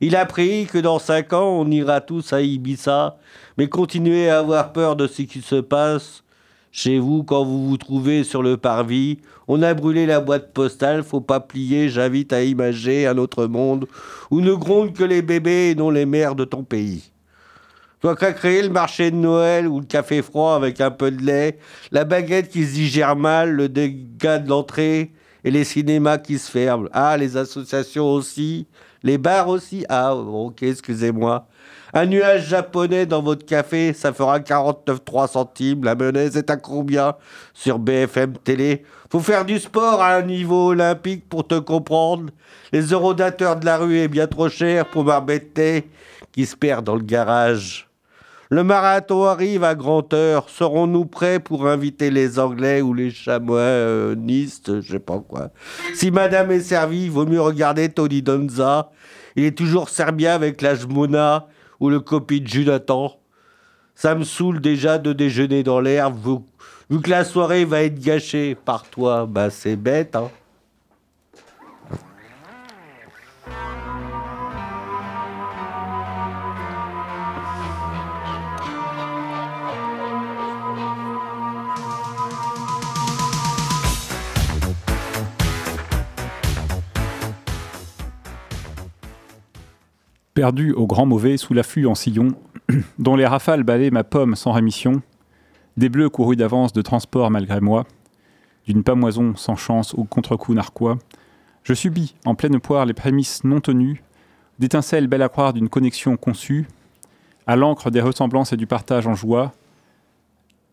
[0.01, 3.17] Il a appris que dans cinq ans, on ira tous à Ibiza,
[3.57, 6.23] mais continuez à avoir peur de ce qui se passe
[6.71, 9.19] chez vous quand vous vous trouvez sur le parvis.
[9.47, 13.87] On a brûlé la boîte postale, faut pas plier, j'invite à imager un autre monde
[14.29, 17.11] où ne grondent que les bébés et non les mères de ton pays.
[18.01, 21.23] Toi as créé le marché de Noël ou le café froid avec un peu de
[21.23, 21.59] lait,
[21.91, 25.13] la baguette qui se digère mal, le dégât de l'entrée
[25.45, 26.89] et les cinémas qui se ferment.
[26.91, 28.67] Ah, les associations aussi,
[29.05, 29.85] les bars aussi.
[29.87, 31.47] Ah, ok, excusez-moi.
[31.93, 35.83] Un nuage japonais dans votre café, ça fera 49,3 centimes.
[35.85, 37.15] La monnaie, c'est à combien
[37.53, 38.83] sur BFM Télé?
[39.09, 42.31] Faut faire du sport à un niveau olympique pour te comprendre.
[42.73, 45.87] Les eurodateurs de la rue est bien trop cher pour m'embêter
[46.33, 47.87] qui se perd dans le garage.
[48.51, 50.49] Le marathon arrive à grande heure.
[50.49, 55.49] Serons-nous prêts pour inviter les Anglais ou les chamoisistes, je sais pas quoi
[55.95, 58.91] Si madame est servie, vaut mieux regarder Tony Donza.
[59.35, 61.47] Il est toujours serbien avec la Jmona
[61.79, 63.19] ou le copie de Jonathan.
[63.95, 66.35] Ça me saoule déjà de déjeuner dans l'herbe, vu,
[66.89, 69.25] vu que la soirée va être gâchée par toi.
[69.25, 70.29] Bah c'est bête, hein.
[90.35, 92.35] Perdu au grand mauvais sous l'afflux en sillon,
[92.99, 95.01] dont les rafales balaient ma pomme sans rémission,
[95.77, 97.85] des bleus courus d'avance de transport malgré moi,
[98.67, 100.97] d'une pamoison sans chance au contre-coup narquois,
[101.63, 104.03] je subis en pleine poire les prémices non tenues,
[104.59, 106.67] d'étincelles belles à croire d'une connexion conçue,
[107.47, 109.53] à l'encre des ressemblances et du partage en joie,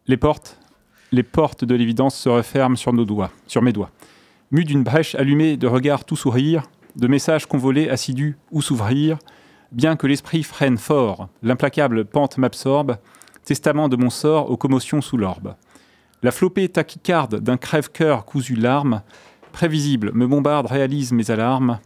[0.09, 0.59] les portes,
[1.13, 3.93] les portes de l'évidence se referment sur nos doigts, sur mes doigts.
[4.51, 6.65] Mu d'une brèche allumée de regards tout sourire,
[6.97, 9.19] de messages convolés assidus ou s'ouvrir,
[9.73, 12.99] bien que l'esprit freine fort, l'implacable pente m'absorbe,
[13.45, 15.55] testament de mon sort aux commotions sous l'orbe.
[16.23, 19.03] La flopée tachycarde d'un crève-cœur cousu larmes,
[19.51, 21.81] prévisible, me bombarde, réalise mes alarmes.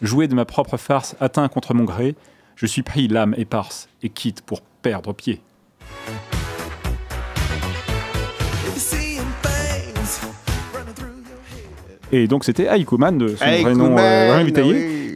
[0.00, 2.16] Jouet de ma propre farce, atteint contre mon gré,
[2.56, 5.42] je suis pris l'âme éparse et quitte pour perdre pied.
[12.14, 14.44] Et donc c'était Aikuman de son vrai nom euh,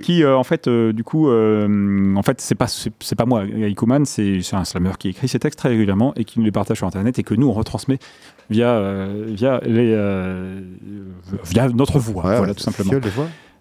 [0.07, 3.27] qui euh, en fait euh, du coup euh, en fait c'est pas c'est c'est pas
[3.27, 6.53] moi Aikuman c'est un slammer qui écrit ses textes très régulièrement et qui nous les
[6.53, 7.99] partage sur internet et que nous on retransmet
[8.49, 9.97] via via les
[11.45, 12.93] via notre voix Ouais, voilà tout simplement.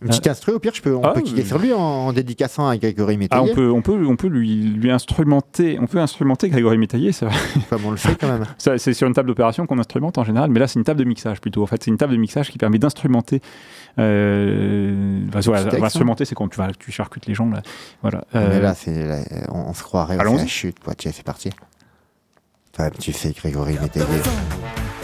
[0.05, 1.79] Une petite instru, au pire, je peux, on Ah, peut cliquer euh, sur lui en,
[1.79, 3.51] en dédicaçant à Grégory Ah, Métayer.
[3.51, 7.11] on peut, on peut, on peut lui, lui instrumenter, on peut instrumenter Grégory Métayer.
[7.11, 7.29] Ça,
[7.69, 8.45] Comme on le fait quand même.
[8.57, 10.99] ça, c'est sur une table d'opération qu'on instrumente en général, mais là c'est une table
[10.99, 11.63] de mixage plutôt.
[11.63, 13.41] En fait, c'est une table de mixage qui permet d'instrumenter.
[13.99, 15.85] Euh, bah, voilà, Petit texte, hein.
[15.87, 17.61] instrumenter, c'est quand tu vas, tu charcutes les gens là.
[18.01, 18.23] Voilà.
[18.33, 19.17] Mais Euh, là, c'est, là,
[19.49, 20.93] on, on se croirait, fait la chute, quoi.
[20.95, 21.49] Tiens, c'est parti.
[22.99, 24.05] Tu sais, Grégory Métayer.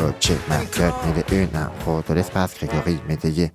[0.01, 3.51] Ok, ma gueule, mille et une impro de l'espace, Grégory Métayer.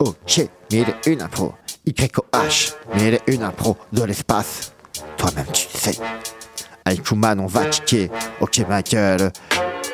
[0.00, 1.52] Ok, mille et une impro.
[1.86, 4.72] YOH, mille et une impro de l'espace.
[5.18, 5.98] Toi-même, tu sais.
[6.86, 8.08] Aikuman, on va kicker.
[8.40, 9.30] Ok, ma gueule.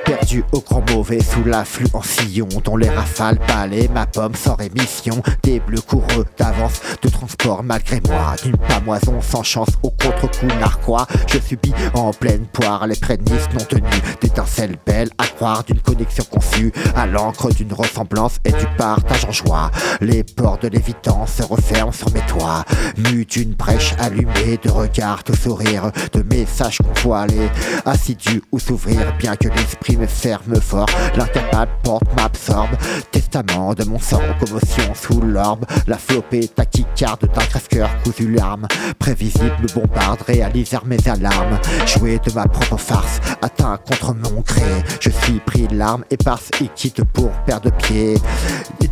[0.06, 4.54] Perdu au grand mauvais sous l'afflux en sillon Dont les rafales balaient ma pomme sans
[4.54, 5.20] rémission.
[5.42, 11.08] Des bleus coureux d'avance de transport malgré moi D'une pamoison sans chance au contre-coup narquois.
[11.26, 13.82] Je subis en pleine poire les prémices non tenues
[14.20, 19.32] D'étincelles belles à croire d'une connexion conçue À l'encre d'une ressemblance et du partage en
[19.32, 19.72] joie.
[20.00, 22.64] Les ports de l'évidence se referment sur mes toits
[23.10, 27.50] Mu d'une brèche allumée de regards de sourire De messages convoilés
[27.84, 30.86] assidus ou s'ouvrir Bien que l'esprit me ferme fort.
[31.16, 32.70] L'incapable porte m'absorbe
[33.10, 35.64] Testament de mon sang commotion sous l'orbe.
[35.86, 38.66] La flopée tachycarde d'un crève-cœur cousu larme.
[38.98, 41.58] Prévisible bombarde, réalise mes alarmes.
[41.86, 44.62] Jouer de ma propre farce, atteint contre mon gré.
[45.00, 48.16] Je suis pris de larmes éparses et quitte pour perdre pied.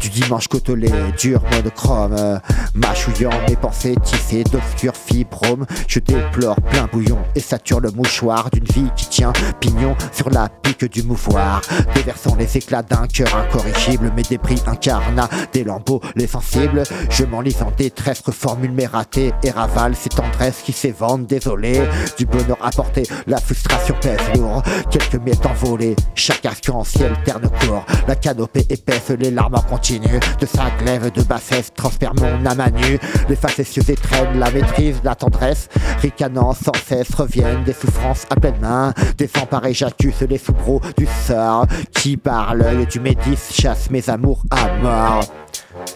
[0.04, 2.38] Du dimanche côtelé, dur monochrome
[2.74, 5.64] Mâchouillant mes pensées tissées d'obscurs fibromes.
[5.88, 10.50] Je déplore plein bouillon et sature le mouchoir D'une vie qui tient pignon sur la
[10.50, 11.60] pique du mouvoir.
[11.94, 16.84] Déversant les éclats d'un cœur incorrigible Mes débris incarnats, des lambeaux, les sensibles.
[17.10, 21.82] Je m'enlise en détresse, reformule mes ratés Et ravale ces tendresses qui s'évendent Désolé
[22.16, 24.62] du bonheur apporté, la frustration pèse lourd.
[24.90, 30.20] Quelques miettes envolées, chaque arc-en-ciel terne court La canopée épaisse, les larmes en continu.
[30.40, 32.98] De sa glaive de bassesse transperce mon âme à nu.
[33.28, 35.68] Les facétieux étreignent la maîtrise, la tendresse.
[36.00, 38.94] Ricanant sans cesse reviennent des souffrances à pleine main.
[39.18, 44.76] Désemparés j'accuse les soubreaux du sort Qui par l'œil du médis chasse mes amours à
[44.82, 45.24] mort.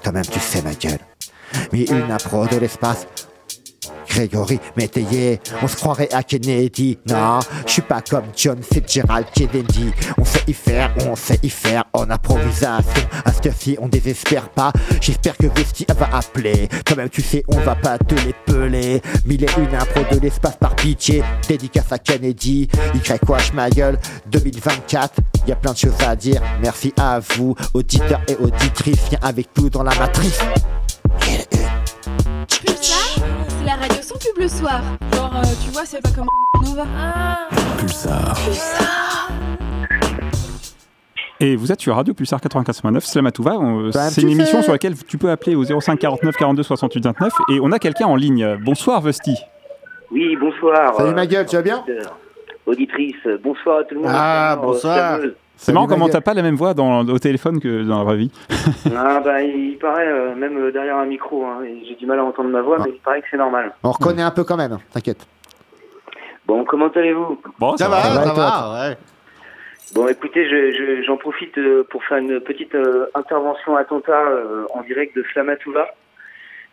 [0.03, 0.99] Toi-même tu sais ma gueule.
[1.73, 3.07] Mais une impro de l'espace
[4.09, 6.99] Grégory Métayer, on se croirait à Kennedy.
[7.09, 9.93] Non, je suis pas comme John Fitzgerald Kennedy.
[10.17, 13.03] On sait y faire, on sait y faire en improvisation.
[13.25, 14.73] À ce ci on désespère pas.
[15.01, 16.69] J'espère que Vesti va appeler.
[16.85, 19.03] Toi-même, tu sais, on va pas te les peler.
[19.27, 21.23] Mille et une impro de l'espace par pitié.
[21.49, 22.69] Dédicace à Kennedy.
[22.95, 23.99] Y wash ma gueule
[24.31, 25.21] 2024.
[25.47, 26.41] Y a plein de choses à dire.
[26.63, 29.09] Merci à vous, auditeurs et auditrices.
[29.11, 30.41] Viens avec nous dans la matrice.
[34.09, 34.81] Sans pub le soir.
[35.15, 36.29] Genre, euh, tu vois, c'est pas comme
[36.65, 36.87] Nova.
[37.79, 38.35] Pulsar.
[38.43, 39.29] Pulsar.
[41.41, 43.59] Et vous êtes sur Radio Pulsar 94.9, Slamatouva.
[43.93, 47.33] Bah, C'est une émission sur laquelle tu peux appeler au 05 49 42 68 29.
[47.51, 48.57] Et on a quelqu'un en ligne.
[48.65, 49.37] Bonsoir, Vesti.
[50.11, 50.95] Oui, bonsoir.
[50.97, 51.85] Salut euh, ma gueule, tu vas bien?
[52.65, 54.11] Auditrice, bonsoir à tout le monde.
[54.13, 55.21] Ah, bonsoir.
[55.61, 58.17] C'est marrant comment t'as pas la même voix dans, au téléphone que dans la vraie
[58.17, 58.31] vie.
[58.97, 62.25] Ah, bah, il paraît, euh, même euh, derrière un micro, hein, j'ai du mal à
[62.25, 62.83] entendre ma voix, Ah.
[62.87, 63.73] mais il paraît que c'est normal.
[63.83, 65.27] On reconnaît un peu quand même, t'inquiète.
[66.47, 67.41] Bon, comment allez-vous?
[67.59, 68.97] Bon, Ça va, va, ça va, ouais.
[69.95, 74.65] Bon, écoutez, je- je- j'en profite euh, pour faire une petite euh, intervention attentat euh,
[74.75, 75.87] en direct de Flamatouva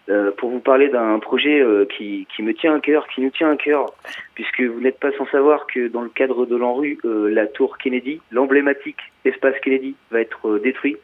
[0.10, 3.32] euh, pour vous parler d'un projet euh, qui, qui me tient à cœur, qui nous
[3.32, 3.94] tient à cœur,
[4.36, 7.78] puisque vous n'êtes pas sans savoir que dans le cadre de l'ANRU, euh, la tour
[7.78, 10.98] Kennedy, l'emblématique espace Kennedy, va être euh, détruit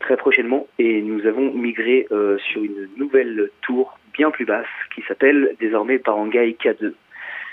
[0.00, 5.02] très prochainement et nous avons migré euh, sur une nouvelle tour bien plus basse qui
[5.02, 6.92] s'appelle désormais Barangay K2.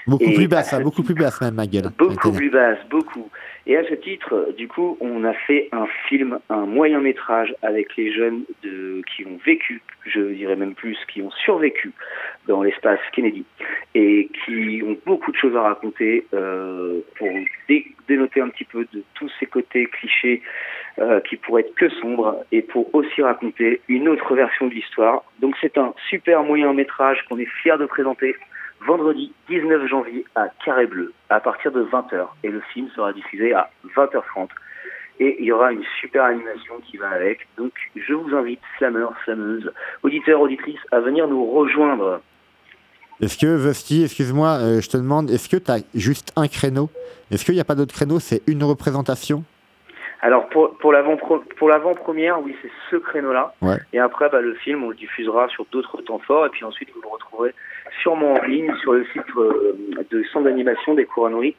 [0.07, 1.89] Beaucoup Et plus basse, hein, beaucoup plus basse même, ma gueule.
[1.97, 3.29] Beaucoup plus basse, beaucoup.
[3.65, 7.97] Et à ce titre, du coup, on a fait un film, un moyen métrage avec
[7.97, 11.91] les jeunes de, qui ont vécu, je dirais même plus, qui ont survécu
[12.47, 13.43] dans l'espace Kennedy
[13.93, 17.27] et qui ont beaucoup de choses à raconter euh, pour
[17.67, 20.41] dé- dénoter un petit peu de tous ces côtés clichés
[20.99, 25.25] euh, qui pourraient être que sombres et pour aussi raconter une autre version de l'histoire.
[25.41, 28.33] Donc c'est un super moyen métrage qu'on est fier de présenter
[28.85, 33.53] vendredi 19 janvier à Carré Bleu à partir de 20h et le film sera diffusé
[33.53, 34.49] à 20h30
[35.19, 37.47] et il y aura une super animation qui va avec.
[37.57, 39.71] Donc je vous invite, slameurs, slameuses,
[40.03, 42.21] auditeurs, auditrices, à venir nous rejoindre.
[43.19, 46.89] Est-ce que, Vesti, excuse-moi, euh, je te demande, est-ce que tu as juste un créneau?
[47.31, 49.43] Est-ce qu'il n'y a pas d'autre créneau C'est une représentation?
[50.21, 53.53] Alors pour, pour l'avant pour l'avant-première, oui, c'est ce créneau-là.
[53.61, 53.77] Ouais.
[53.93, 56.45] Et après, bah, le film, on le diffusera sur d'autres temps forts.
[56.45, 57.53] Et puis ensuite, vous le retrouverez
[58.01, 59.77] sûrement en ligne sur le site euh,
[60.12, 61.55] de centre d'animation des couronneries.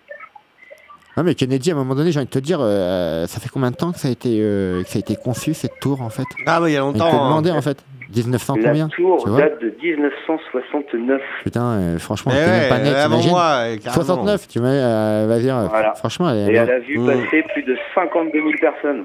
[1.17, 3.49] Non, mais Kennedy, à un moment donné, j'ai envie de te dire, euh, ça fait
[3.49, 6.01] combien de temps que ça a été, euh, que ça a été conçu, cette tour,
[6.01, 6.27] en fait?
[6.47, 7.07] Ah, bah, il y a On longtemps.
[7.07, 7.29] hein.
[7.29, 7.85] demander, en fait.
[8.15, 9.41] 1900 La combien tour Tu vois?
[9.41, 11.21] date de 1969.
[11.45, 13.93] Putain, euh, franchement, même ouais, pas net, avant moi, euh, carrément.
[14.05, 15.93] 69, tu vois, euh, vas-y, euh, Voilà.
[15.95, 17.07] franchement, elle est- Et elle a vu Mmh.
[17.07, 19.05] passer plus de 52 000 personnes.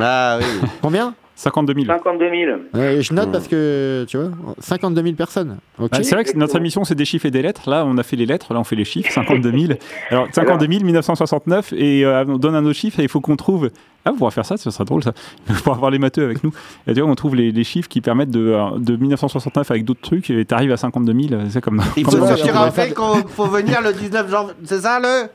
[0.00, 0.44] Ah oui.
[0.82, 1.14] Combien?
[1.34, 1.86] 52 000.
[1.86, 2.58] 52 000.
[2.76, 3.32] Euh, Je note Mmh.
[3.32, 5.56] parce que, tu vois, 52 000 personnes.
[5.78, 5.90] Ok.
[5.90, 7.68] Bah, c'est vrai que notre émission, c'est des chiffres et des lettres.
[7.68, 9.10] Là, on a fait les lettres, là, on fait les chiffres.
[9.10, 9.72] 52 000.
[10.10, 13.36] Alors, 52 000, 1969, et euh, on donne un autre chiffre, et il faut qu'on
[13.36, 13.70] trouve.
[14.04, 15.12] Ah, on pourra faire ça, ça serait drôle, ça.
[15.48, 16.52] On pourra avoir les matheux avec nous.
[16.88, 19.84] Et tu vois, on trouve les, les chiffres qui permettent de, euh, de 1969 avec
[19.84, 21.42] d'autres trucs, et t'arrives à 52 000.
[21.50, 21.80] C'est comme.
[21.96, 24.54] Il faut dans- se on va rappeler faire- qu'il faut venir le 19 janvier.
[24.64, 25.28] C'est ça le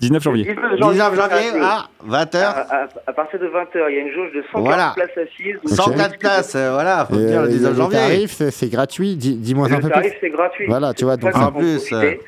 [0.00, 0.44] 19 janvier.
[0.44, 2.36] 19 19 janvier à, à 20h.
[2.44, 4.92] à- à partir de 20h, il y a une jauge de 104 Voilà.
[4.94, 5.56] places assises.
[5.64, 7.98] 104 places, euh, voilà, faut Et, euh, le 19 le janvier.
[7.98, 9.16] tarif, c'est c'est gratuit.
[9.16, 10.18] Dis- Dis-moi un Le peu tarif, plus.
[10.20, 10.66] c'est gratuit.
[10.66, 12.20] Voilà, tu vois, donc ça en plus, profiter.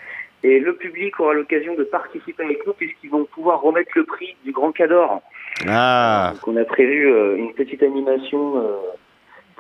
[0.45, 4.37] Et le public aura l'occasion de participer avec nous puisqu'ils vont pouvoir remettre le prix
[4.45, 5.21] du Grand Cador.
[5.67, 8.77] Ah, Donc on a prévu euh, une petite animation euh,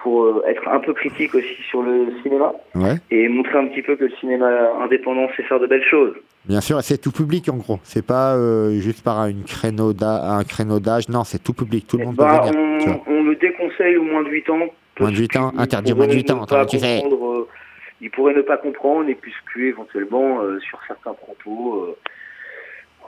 [0.07, 3.83] pour euh, être un peu critique aussi sur le cinéma Ouais, et montrer un petit
[3.83, 4.47] peu que le cinéma
[4.85, 6.15] indépendant sait faire de belles choses.
[6.45, 7.81] bien sûr, c'est tout public en gros.
[7.83, 11.09] C'est pas euh, juste par une créneau un créneau d'âge.
[11.09, 11.89] Non, c'est tout public.
[11.89, 13.01] Tout le monde Bah, peut venir.
[13.09, 14.67] on, on le déconseille au moins de 8 ans.
[15.01, 16.47] Moins de 8 ans, interdit au moins de 8 ans.
[16.71, 17.03] tu sais.
[17.05, 17.49] euh,
[18.01, 21.97] il pourrait ne pas comprendre et puisque éventuellement euh, sur certains propos,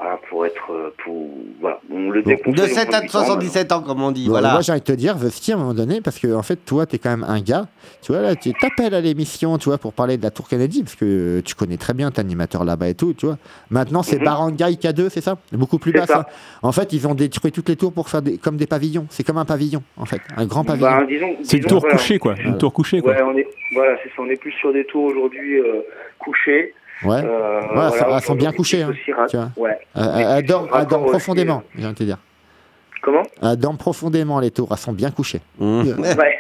[0.01, 1.28] voilà, pour être, euh, pour,
[1.61, 2.55] voilà, on le déconseille.
[2.55, 4.26] de au 7 moins à huit ans, 77 ans, comme on dit.
[4.26, 4.53] Bon, Voilà.
[4.53, 6.57] Moi, j'ai envie de te dire, Vesti, à un moment donné, parce que en fait,
[6.57, 7.66] toi, t'es quand même un gars.
[8.03, 10.82] Tu vois, là, tu t'appelles à l'émission, tu vois, pour parler de la Tour Kennedy,
[10.84, 11.05] parce que
[11.38, 13.38] euh, tu connais très bien, t'es animateur là-bas et tout, tu vois.
[13.70, 14.24] Maintenant, c'est Mhm.
[14.24, 15.36] Barangay K2, c'est ça?
[15.53, 16.14] Beaucoup plus bas, ça.
[16.14, 16.26] ça.
[16.62, 19.07] En fait, ils ont détruit toutes les tours pour faire des, comme des pavillons.
[19.11, 20.20] C'est comme un pavillon, en fait.
[20.36, 21.36] Un grand Bah, pavillon.
[21.42, 21.96] C'est une tour voilà.
[21.96, 22.34] couchée, quoi.
[22.44, 23.12] Une tour couchée, quoi.
[23.14, 24.14] Ouais, on est, voilà, c'est ça.
[24.18, 25.80] On est plus sur des tours aujourd'hui euh,
[26.20, 26.72] couchées.
[27.05, 27.22] Ouais.
[27.24, 28.92] Euh, Ouais, elles voilà, sont- elles on sont bien couchées, hein,
[29.28, 29.51] tu vois.
[29.57, 29.78] Ouais.
[29.96, 30.68] Euh, elles dorment,
[31.07, 32.18] profondément, j'ai envie de te dire.
[33.03, 33.22] Comment?
[33.42, 34.68] Elles dorment profondément, les tours.
[34.70, 35.40] Elles sont bien couchées.
[35.59, 35.82] Mmh.
[35.99, 36.38] Ouais.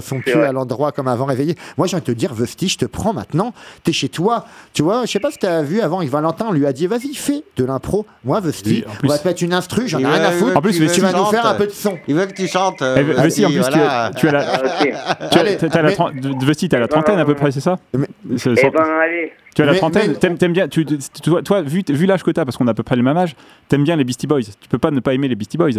[0.00, 0.46] Sont plus vrai.
[0.48, 1.54] à l'endroit comme avant réveillées.
[1.76, 3.52] Moi, j'ai envie de te dire, Vesti, je te prends maintenant.
[3.84, 4.44] T'es chez toi.
[4.74, 6.86] Tu vois, je sais pas si t'as vu avant, avec Valentin, on lui a dit,
[6.86, 8.04] vas-y, fais de l'impro.
[8.24, 10.56] Moi, Vesti, on va te mettre une instru, j'en ai rien à foutre.
[10.56, 11.98] En plus, tu vas nous faire un peu de son.
[12.06, 12.82] Il veut que tu chantes.
[12.82, 14.04] euh, Eh, vas-y, en plus, tu voilà.
[14.06, 14.44] as- tu as la,
[16.44, 17.76] Vesti, t'as la trentaine à peu près, c'est ça?
[17.94, 18.06] Eh ben,
[19.02, 19.32] allez.
[19.54, 22.30] Tu as la trentaine, t'aimes, t'aimes bien, tu, tu- toi, toi, vu, vu l'âge que
[22.30, 23.34] t'as, parce qu'on a à peu près le même âge,
[23.68, 24.42] t'aimes bien les Beastie Boys.
[24.60, 25.70] Tu peux pas ne pas aimer les Beastie Boys.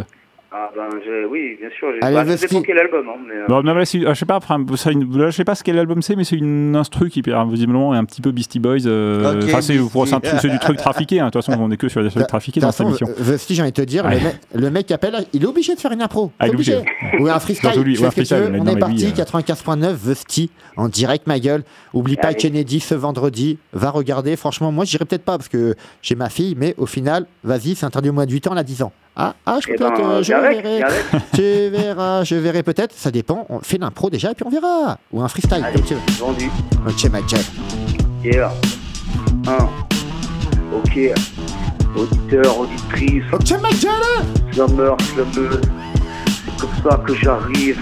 [0.51, 1.89] Ah ben, je- oui, bien sûr.
[1.93, 3.05] j'ai- dépend quel album.
[3.07, 5.35] Hein, mais, euh, Bon, non, là, ah, je sais pas, enfin, c'est une- là, je
[5.35, 8.05] sais pas ce quel album c'est, mais c'est une instru qui euh, visiblement est un
[8.05, 8.87] petit peu Beastie Boys.
[8.87, 9.99] euh, enfin, c'est, Beastie.
[10.07, 11.19] c'est un truc- c'est du truc trafiqué.
[11.19, 11.27] hein.
[11.27, 13.07] De toute façon, on est que sur des trucs trafiqués dans cette émission.
[13.17, 14.15] Vesti, j'ai envie de te dire, Ouais.
[14.17, 16.31] le, mec, le mec qui appelle, il est obligé de faire une impro.
[16.39, 16.77] Ah, C'est il est obligé.
[17.19, 17.69] Ou un freestyle.
[17.75, 21.39] Dans lui- freestyle, mais On non, est parti, lui, euh, 95.9, Vesti, en direct, ma
[21.39, 21.63] gueule.
[21.93, 22.33] Oublie pas.
[22.33, 23.59] Kennedy ce vendredi.
[23.73, 24.35] Va regarder.
[24.35, 27.85] Franchement, moi, j'irai peut-être pas parce que j'ai ma fille, mais au final, vas-y, c'est
[27.85, 28.91] interdit au moins de 8 ans, elle a 10 ans.
[29.21, 30.81] Ah, ah je eh peux ben, euh, je verrai.
[31.33, 32.95] Tu verras, je verrai peut-être.
[32.95, 33.45] Ça dépend.
[33.49, 34.97] On fait l'impro déjà et puis on verra.
[35.11, 35.99] Ou un freestyle, Allez, comme tu veux.
[36.25, 36.49] vendu.
[36.87, 37.41] Ok, ma gueule.
[38.23, 38.53] Yeah.
[39.45, 39.67] Hein.
[40.73, 40.97] Ok,
[41.97, 43.23] auditeur, auditrice.
[43.33, 45.61] Ok, ma gueule Slammer, slameuse.
[46.25, 47.77] C'est comme ça que j'arrive.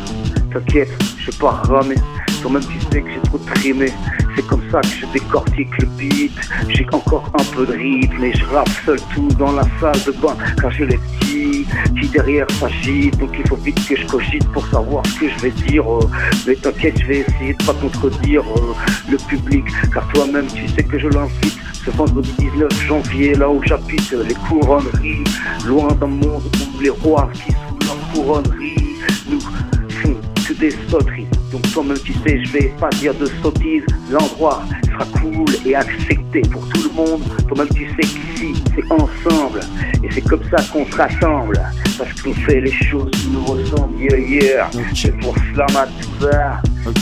[0.52, 1.98] T'inquiète, je pas ramer.
[2.42, 3.94] Toi-même, tu sais que j'ai trop trimé.
[4.38, 6.32] C'est comme ça que je décortique le beat.
[6.70, 10.12] J'ai encore un peu de rythme et je rappe seul tout dans la salle de
[10.12, 10.38] bain.
[10.62, 11.66] Car j'ai les petits
[12.00, 13.18] qui derrière s'agitent.
[13.18, 15.92] Donc il faut vite que je cogite pour savoir ce que je vais dire.
[15.92, 16.08] euh.
[16.46, 18.74] Mais t'inquiète, je vais essayer de pas contredire euh,
[19.10, 19.66] le public.
[19.92, 21.58] Car toi-même, tu sais que je l'invite.
[21.84, 25.24] Ce vendredi 19 janvier, là où j'habite, les couronneries.
[25.66, 28.98] Loin d'un monde où les rois qui sous leur couronnerie
[29.32, 30.16] nous font
[30.48, 31.26] que des sauteries.
[31.52, 33.86] Donc toi-même tu sais, je vais pas dire de sottises.
[34.12, 37.22] L'endroit sera cool et accepté pour tout le monde.
[37.48, 39.62] Toi-même tu sais qu'ici c'est ensemble
[40.04, 41.60] et c'est comme ça qu'on se rassemble.
[41.98, 44.00] Parce qu'on fait les choses qui nous ressemblent.
[44.00, 44.70] Yeah yeah.
[44.96, 46.62] C'est pour slam à tout va.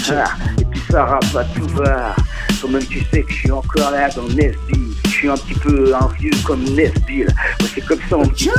[0.09, 0.25] Ah,
[0.59, 2.15] et puis ça rappe à tout va.
[2.59, 4.95] Toi-même tu sais que je suis encore là dans Nesby.
[5.05, 7.27] Je suis un petit peu un vieux comme Nesbill.
[7.73, 8.49] C'est comme ça on me dit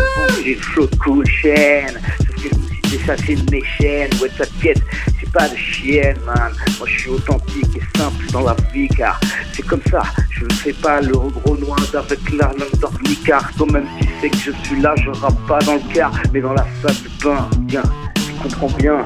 [0.45, 2.01] j'ai le flow de cool chaîne.
[2.19, 4.11] Sauf que je me suis c'est de mes chaînes.
[4.21, 4.83] Ouais t'inquiète,
[5.27, 6.53] c'est pas de chienne man.
[6.79, 9.21] Moi je suis authentique et simple dans la vie car
[9.53, 10.03] c'est comme ça.
[10.31, 13.51] Je ne fais pas le gros noir avec la langue d'ornicard.
[13.57, 16.53] Toi-même tu sais que je suis là, je rappe pas dans le car, mais dans
[16.53, 17.49] la salle de bain.
[17.61, 17.83] Bien,
[18.15, 19.05] tu comprends bien.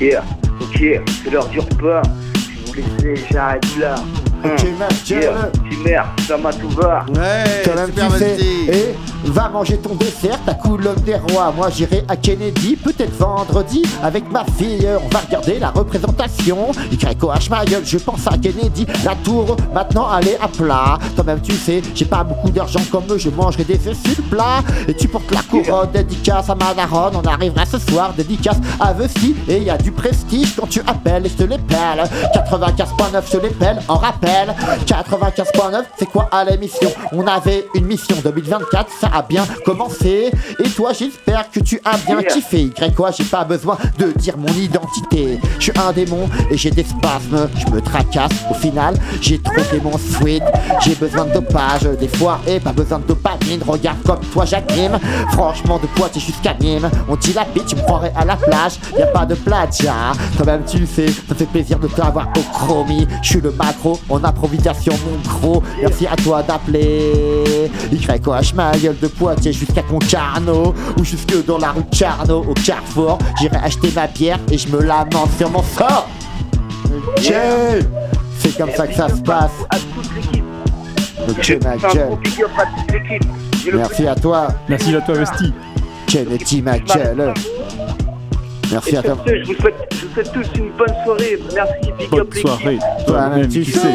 [0.00, 0.24] Yeah,
[0.60, 0.78] ok,
[1.22, 2.02] c'est l'heure du repas.
[2.34, 3.94] Si vous laissez, j'arrête là.
[4.42, 7.04] Petit merde, ça m'a tout va.
[7.14, 8.24] Ouais, Quand même, super tu sais.
[8.34, 8.70] Vesti.
[8.70, 11.52] Et va manger ton dessert, ta coulombe des rois.
[11.56, 14.88] Moi, j'irai à Kennedy, peut-être vendredi, avec ma fille.
[15.04, 16.72] On va regarder la représentation.
[16.90, 18.86] YOH ma gueule, je pense à Kennedy.
[19.04, 20.98] La tour, maintenant, elle est à plat.
[21.14, 24.22] Toi-même, tu sais, j'ai pas beaucoup d'argent comme eux, je mangerai des œufs sur le
[24.24, 24.62] plat.
[24.88, 27.14] Et tu portes la couronne, dédicace à ma daronne.
[27.16, 29.36] On arrivera ce soir, dédicace à Vesty.
[29.48, 32.02] Et il y a du prestige quand tu appelles et je te les pèle.
[32.34, 34.31] 95.9, je te les pèle en rappel.
[34.86, 36.90] 95.9, c'est quoi à l'émission?
[37.12, 40.30] On avait une mission 2024, ça a bien commencé.
[40.58, 42.62] Et toi, j'espère que tu as bien kiffé.
[42.62, 45.38] Y quoi, j'ai pas besoin de dire mon identité.
[45.58, 47.48] Je suis un démon et j'ai des spasmes.
[47.54, 48.32] Je me tracasse.
[48.50, 50.42] Au final, j'ai trop démon sweet.
[50.80, 53.62] J'ai besoin de dopage des fois et pas besoin de dopamine.
[53.66, 54.98] Regarde comme toi, j'anime.
[55.32, 56.90] Franchement, de Poitiers jusqu'à Nîmes.
[57.08, 58.78] On dit la bite, tu me croirais à la plage.
[58.98, 59.94] Y a pas de plagia.
[60.36, 63.06] Toi-même, tu le sais, ça fait plaisir de t'avoir au chromie.
[63.22, 65.62] Je suis le macro en improvisation, mon gros.
[65.80, 67.70] Merci à toi d'appeler.
[67.90, 70.74] YOH ma gueule de Poitiers jusqu'à Concarneau.
[70.98, 73.18] Ou jusque dans la rue de Charnot, au Carrefour.
[73.40, 76.08] J'irai acheter ma bière et je me lamente sur mon sort.
[77.16, 77.32] Ok.
[78.38, 79.52] C'est comme ça que ça se passe.
[79.70, 80.44] À toute l'équipe.
[81.28, 82.18] Ok, ma gueule.
[83.74, 84.48] Merci à toi.
[84.68, 85.52] Merci à toi, Vesti.
[86.06, 87.32] Kennedy, ma gueule.
[88.72, 89.18] Merci Et à toi.
[89.26, 91.38] je vous souhaite, je vous souhaite tous une bonne soirée.
[91.54, 92.78] Merci, big Bonne up soirée.
[93.06, 93.88] Toi, Toi-même, tu sais.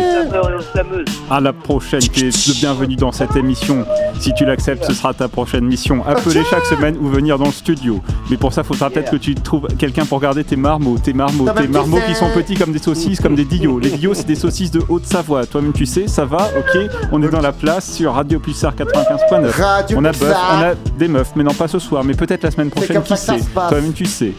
[1.32, 3.86] À la prochaine, tu es le bienvenu dans cette émission.
[4.19, 6.05] Si tu l'acceptes, ce sera ta prochaine mission.
[6.05, 8.01] Appeler chaque semaine ou venir dans le studio.
[8.30, 10.97] Mais pour ça, il faudra peut-être que tu trouves quelqu'un pour garder tes marmots.
[10.99, 13.80] Tes marmots, tes marmots qui sont petits comme des saucisses, comme des dillots.
[13.80, 15.47] Les dillots, c'est des saucisses de Haute-Savoie.
[15.47, 19.61] Toi-même, tu sais, ça va, ok On est dans la place sur Radio Pulsar 95.9.
[19.61, 22.51] Radio on a on a des meufs, mais non pas ce soir, mais peut-être la
[22.51, 23.39] semaine prochaine, qui sait.
[23.53, 24.34] Toi-même, tu sais.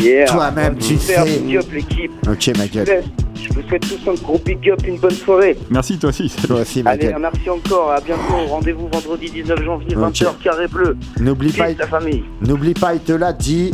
[0.00, 0.26] Yeah.
[0.26, 1.38] Toi-même, tu Super sais.
[1.38, 2.10] big up l'équipe.
[2.28, 3.04] Ok, ma Je vous gueule.
[3.34, 5.56] Je vous souhaite tous un gros big up, une bonne soirée.
[5.70, 6.30] Merci, toi aussi.
[6.46, 7.16] Toi aussi, ma Allez, gueule.
[7.20, 7.92] merci encore.
[7.92, 8.46] À bientôt.
[8.48, 10.02] Rendez-vous vendredi 19 janvier, Ok.
[10.14, 10.96] 20h, carré bleu.
[11.20, 12.24] N'oublie pas, la famille.
[12.42, 13.72] n'oublie pas, il te l'a dit.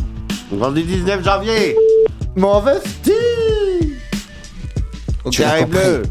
[0.53, 1.77] Vendredi 19 janvier.
[2.37, 3.12] Mon vesti
[5.25, 6.03] Au carré bleu.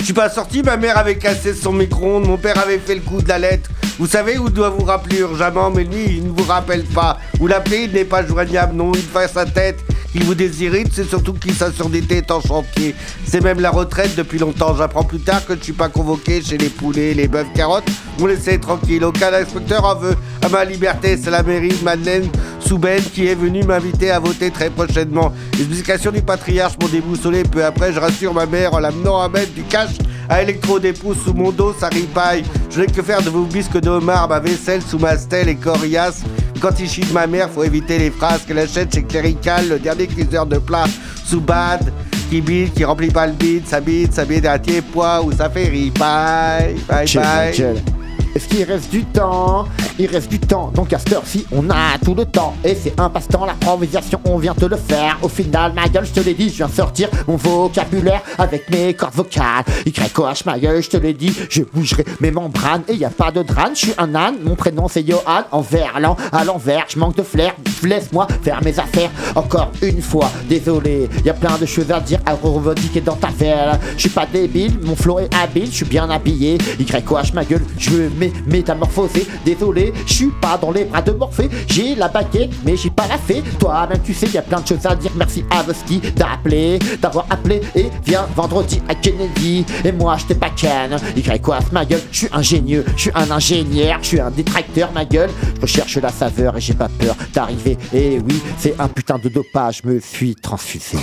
[0.00, 3.00] Je suis pas sorti, ma mère avait cassé son micro-ondes, mon père avait fait le
[3.02, 3.70] coup de la lettre.
[3.98, 7.18] Vous savez où doit vous rappeler urgemment, mais lui, il ne vous rappelle pas.
[7.38, 9.80] Vous l'appelez, il n'est pas joignable, non, il fait sa tête.
[10.14, 12.94] Il vous désirite, c'est surtout qu'il s'assure des têtes en chantier.
[13.24, 14.76] C'est même la retraite depuis longtemps.
[14.76, 17.88] J'apprends plus tard que je suis pas convoqué chez les poulets, les bœufs carottes.
[18.18, 19.04] Vous laissez tranquille.
[19.04, 21.16] Aucun inspecteur en veut à ma liberté.
[21.16, 22.28] C'est la mairie de Madeleine
[22.60, 25.32] Souben qui est venue m'inviter à voter très prochainement.
[25.58, 27.94] L'explication du patriarche m'ont déboussolé peu après.
[27.94, 29.92] Je rassure ma mère en l'amenant à mettre du cash
[30.28, 32.44] à électro des pouces sous mon dos, ça ripaille.
[32.70, 35.56] Je n'ai que faire de vos bisques de homard, ma vaisselle sous ma stèle et
[35.56, 36.22] coriace.
[36.60, 39.78] Quand il chie de ma mère, faut éviter les phrases qu'elle achète chez Clérical, le
[39.78, 40.86] dernier cuiseur de plats
[41.24, 41.92] sous bad.
[42.30, 44.58] Qui bide, qui remplit pas le bide, ça bide, ça bide à
[44.92, 46.76] poids ou ça fait ripaille.
[46.88, 48.01] Bye bye.
[48.34, 49.66] Est-ce qu'il reste du temps?
[49.98, 52.54] Il reste du temps, donc à cette heure-ci, on a tout le temps.
[52.64, 55.18] Et c'est un passe-temps, l'improvisation, on vient te le faire.
[55.20, 58.94] Au final, ma gueule, je te l'ai dit, je viens sortir mon vocabulaire avec mes
[58.94, 59.64] cordes vocales.
[59.84, 62.82] YOH, ma gueule, je te l'ai dit, je bougerai mes membranes.
[62.88, 65.42] Et y a pas de drane, je suis un âne, mon prénom c'est Johan.
[65.50, 69.10] En verlan, à l'envers, je manque de flair, laisse-moi faire mes affaires.
[69.34, 73.28] Encore une fois, désolé, y a plein de choses à dire, à revendiquer dans ta
[73.28, 73.78] velle.
[73.96, 76.56] Je suis pas débile, mon flow est habile, je suis bien habillé.
[76.78, 79.26] YOH, ma gueule, je veux me métamorphoser.
[79.44, 81.48] Désolé, je suis pas dans les bras de Morphée.
[81.68, 83.42] J'ai la baguette, mais j'ai pas la fée.
[83.58, 85.10] Toi-même, tu sais, y a plein de choses à dire.
[85.16, 87.60] Merci à Voski d'appeler, d'avoir appelé.
[87.74, 89.64] Et viens vendredi à Kennedy.
[89.84, 90.96] Et moi, je t'ai pas ken.
[91.16, 95.04] YOH, ma gueule, je suis ingénieux, je suis un ingénieur, je suis un détracteur, ma
[95.04, 95.30] gueule.
[95.56, 97.76] Je recherche la saveur et j'ai pas peur d'arriver.
[97.92, 100.98] Et oui, c'est un putain de dopage, me suis transfusé.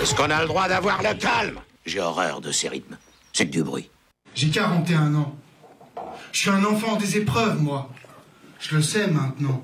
[0.00, 1.58] Est-ce qu'on a le droit d'avoir le calme?
[1.86, 2.96] J'ai horreur de ces rythmes.
[3.32, 3.88] C'est que du bruit.
[4.34, 5.34] J'ai 41 ans.
[6.32, 7.92] Je suis un enfant des épreuves, moi.
[8.58, 9.62] Je le sais maintenant.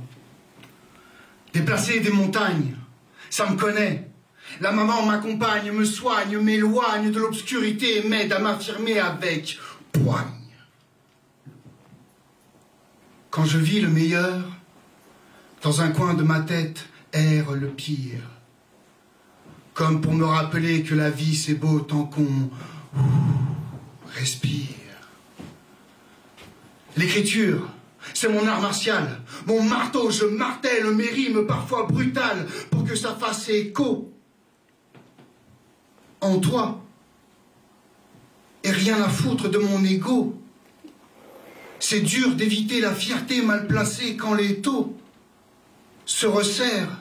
[1.54, 2.76] Déplacer des montagnes,
[3.30, 4.10] ça me connaît.
[4.60, 9.58] La maman m'accompagne, me soigne, m'éloigne de l'obscurité et m'aide à m'affirmer avec
[9.92, 10.24] poigne.
[13.30, 14.44] Quand je vis le meilleur,
[15.62, 18.22] dans un coin de ma tête erre le pire.
[19.74, 22.50] Comme pour me rappeler que la vie c'est beau tant qu'on
[24.14, 24.77] respire.
[26.98, 27.68] L'écriture,
[28.12, 29.20] c'est mon art martial.
[29.46, 34.12] Mon marteau, je martèle mes rimes parfois brutales pour que ça fasse écho
[36.20, 36.80] en toi.
[38.64, 40.34] Et rien à foutre de mon ego.
[41.78, 44.96] C'est dur d'éviter la fierté mal placée quand les taux
[46.04, 46.98] se resserrent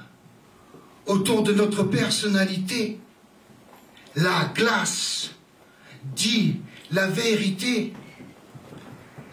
[1.08, 3.00] autour de notre personnalité.
[4.16, 5.32] La glace
[6.16, 6.58] dit
[6.92, 7.94] la vérité.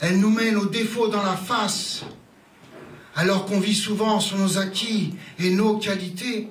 [0.01, 2.05] Elle nous met nos défauts dans la face,
[3.15, 6.51] alors qu'on vit souvent sur nos acquis et nos qualités.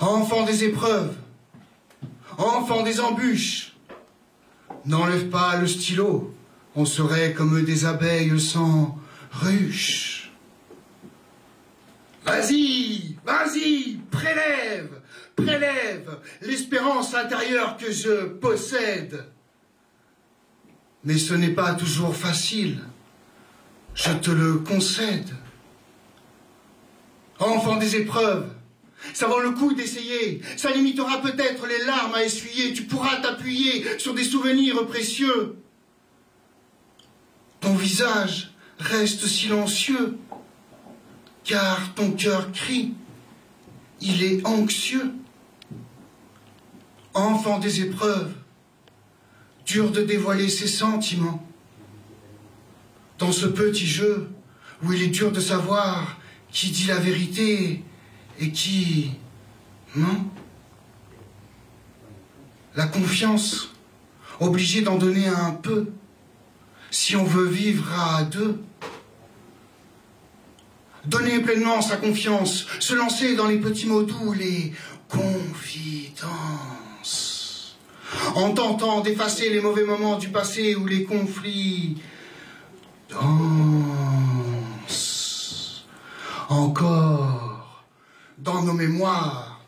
[0.00, 1.16] Enfant des épreuves,
[2.38, 3.72] enfant des embûches,
[4.86, 6.34] n'enlève pas le stylo,
[6.76, 8.96] on serait comme des abeilles sans
[9.32, 10.30] ruche.
[12.24, 15.00] Vas-y, vas-y, prélève,
[15.34, 19.24] prélève l'espérance intérieure que je possède.
[21.04, 22.80] Mais ce n'est pas toujours facile,
[23.94, 25.30] je te le concède.
[27.38, 28.50] Enfant des épreuves,
[29.14, 33.98] ça vaut le coup d'essayer, ça limitera peut-être les larmes à essuyer, tu pourras t'appuyer
[33.98, 35.56] sur des souvenirs précieux.
[37.60, 40.18] Ton visage reste silencieux,
[41.44, 42.92] car ton cœur crie,
[44.00, 45.12] il est anxieux.
[47.12, 48.32] Enfant des épreuves,
[49.70, 51.46] dur de dévoiler ses sentiments.
[53.18, 54.28] Dans ce petit jeu
[54.82, 56.18] où il est dur de savoir
[56.50, 57.84] qui dit la vérité
[58.40, 59.12] et qui
[59.94, 60.24] non.
[62.74, 63.70] La confiance,
[64.40, 65.88] obligé d'en donner un peu,
[66.90, 68.60] si on veut vivre à deux.
[71.04, 74.72] Donner pleinement sa confiance, se lancer dans les petits mots doux, les
[75.08, 76.79] confidences.
[78.34, 81.96] En tentant d'effacer les mauvais moments du passé ou les conflits
[83.08, 83.26] dansent.
[86.48, 87.84] Encore
[88.38, 89.60] dans nos mémoires.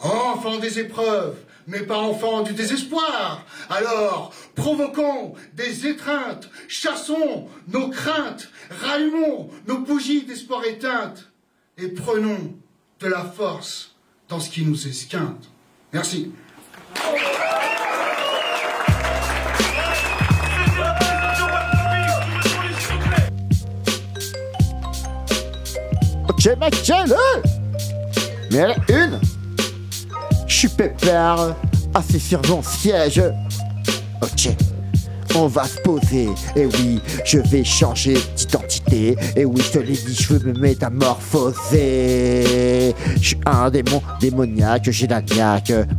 [0.00, 1.36] Enfants des épreuves,
[1.66, 3.44] mais pas enfants du désespoir.
[3.70, 8.48] Alors, provoquons des étreintes, chassons nos craintes,
[8.82, 11.30] rallumons nos bougies d'espoir éteintes
[11.78, 12.54] et prenons
[13.00, 13.94] de la force
[14.28, 15.50] dans ce qui nous esquinte.
[15.92, 16.32] Merci.
[26.44, 27.16] Ok, mec, tiens, là
[28.50, 29.18] Mais elle est une
[30.46, 31.54] Je suis pépère,
[31.94, 33.22] assis sur mon siège.
[34.20, 34.50] Ok,
[35.36, 36.28] on va se poser.
[36.54, 38.83] Et oui, je vais changer d'identité.
[39.36, 42.94] Et oui, je te l'ai dit, je veux me métamorphoser.
[43.20, 45.20] Je suis un démon démoniaque, j'ai la.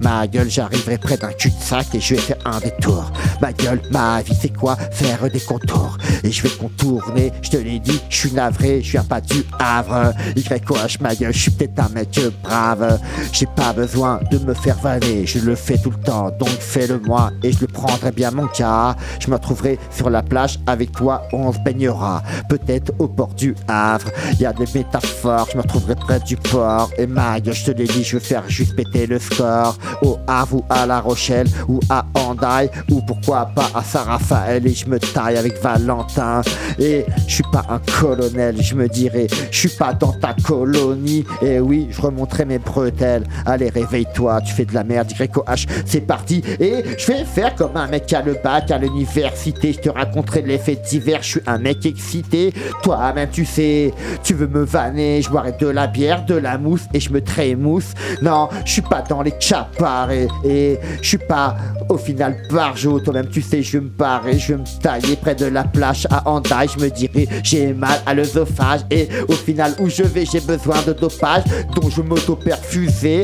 [0.01, 3.11] Ma gueule, j'arriverai près d'un cul-de-sac et je vais faire un détour.
[3.41, 4.77] Ma gueule, ma vie, c'est quoi?
[4.91, 5.97] Faire des contours.
[6.23, 9.43] Et je vais contourner, je te l'ai dit, je suis navré, je viens pas du
[9.59, 10.13] Havre.
[10.35, 12.99] YOH, ma gueule, je suis peut-être un mec brave.
[13.31, 16.99] J'ai pas besoin de me faire valer, je le fais tout le temps, donc fais-le
[16.99, 18.95] moi et je le prendrai bien mon cas.
[19.19, 22.21] Je je me retrouverai sur la plage avec toi, on se baignera.
[22.47, 24.09] Peut-être au port du Havre,
[24.39, 26.89] y a des métaphores, je me retrouverai près du port.
[26.97, 29.77] Et ma gueule, je te l'ai dit, je veux faire juste péter le score.
[30.01, 34.73] Au Havre ou à La Rochelle ou à Handaï ou pourquoi pas à Saint-Raphaël et
[34.73, 36.41] je me taille avec Valentin.
[36.79, 41.25] Et je suis pas un colonel, je me dirais, je suis pas dans ta colonie.
[41.41, 43.23] Et oui, je remonterai mes bretelles.
[43.45, 46.43] Allez, réveille-toi, tu fais de la merde, YOH, c'est parti.
[46.59, 49.73] Et je vais faire comme un mec à le bac à l'université.
[49.73, 52.53] Je te raconterai l'effet d'hiver, je suis un mec excité.
[52.83, 53.93] Toi-même, tu sais,
[54.23, 57.21] tu veux me vanner, je boirai de la bière, de la mousse et je me
[57.21, 57.93] trémousse.
[58.21, 61.55] Non, je suis pas dans les chapards et, et je suis pas
[61.89, 62.99] au final barjo.
[62.99, 66.27] Toi-même, tu sais, je me barrer, je vais me tailler près de la plage à
[66.29, 66.67] Handaï.
[66.75, 70.81] Je me dirai, j'ai mal à l'œsophage et au final, où je vais, j'ai besoin
[70.85, 71.43] de dopage
[71.75, 73.23] dont je m'auto-perfusais.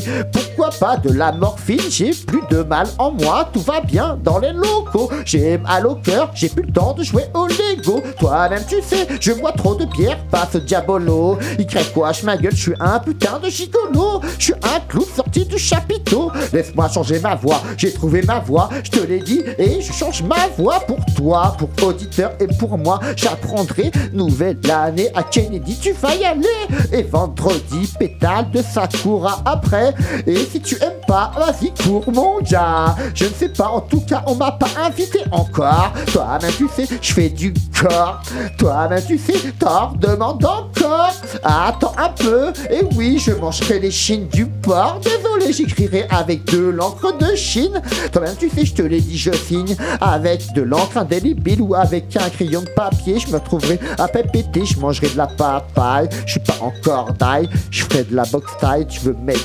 [0.79, 1.81] Pas de la morphine?
[1.89, 5.09] J'ai plus de mal en moi, tout va bien dans les locaux.
[5.25, 8.01] J'ai mal au cœur, j'ai plus le temps de jouer au Lego.
[8.19, 11.37] Toi-même, tu sais, je bois trop de bière, passe diabolo.
[11.59, 14.21] Il crée quoi, je ma gueule, je suis un putain de gigolo.
[14.37, 16.31] Je suis un clou sorti du chapiteau.
[16.53, 20.23] Laisse-moi changer ma voix, j'ai trouvé ma voix, je te l'ai dit, et je change
[20.23, 22.99] ma voix pour toi, pour auditeur et pour moi.
[23.15, 26.47] J'apprendrai nouvelle année à Kennedy, tu vas y aller.
[26.91, 29.93] Et vendredi, pétale de Sakura après.
[30.25, 32.95] Et si tu aimes pas, vas-y, cours mon gars.
[33.13, 35.91] Je ne sais pas, en tout cas, on m'a pas invité encore.
[36.11, 38.21] Toi-même, tu sais, je fais du corps.
[38.57, 41.13] Toi-même, tu sais, t'en demandes encore.
[41.43, 44.99] Attends un peu, et oui, je mangerai les chines du porc.
[45.03, 47.81] Désolé, j'écrirai avec de l'encre de Chine.
[48.11, 52.15] Toi-même, tu sais, je te l'ai dit, je signe avec de l'encre indélébile ou avec
[52.17, 53.19] un crayon de papier.
[53.19, 56.09] Je me trouverai à péter, je mangerai de la papaye.
[56.25, 58.85] Je suis pas encore d'ail, je ferai de la boxe taille.
[58.87, 59.41] Tu veux mettre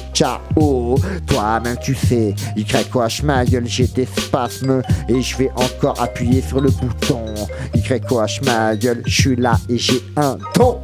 [1.26, 6.01] Toi-même, tu sais, Y quoi, je ma gueule, j'ai des spasmes et je vais encore
[6.01, 7.24] appuyer sur le bouton.
[7.74, 10.78] Y quoi, je ma gueule, je suis là et j'ai un ton.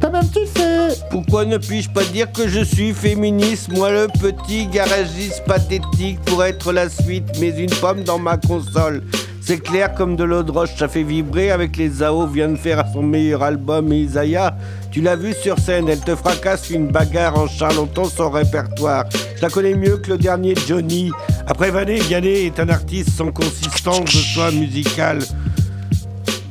[0.00, 0.96] Toi-même, tu sais.
[1.10, 6.44] Pourquoi ne puis-je pas dire que je suis féministe, moi le petit garagiste pathétique pour
[6.44, 9.02] être la suite, mais une pomme dans ma console
[9.48, 12.56] c'est clair comme de l'eau de roche, ça fait vibrer avec les AO vient de
[12.56, 14.54] faire son meilleur album Isaiah.
[14.90, 19.04] Tu l'as vu sur scène, elle te fracasse une bagarre en charlatan son répertoire.
[19.36, 21.12] Je la connais mieux que le dernier Johnny.
[21.46, 25.18] Après Vanet, Vianney est un artiste sans consistance de choix musical.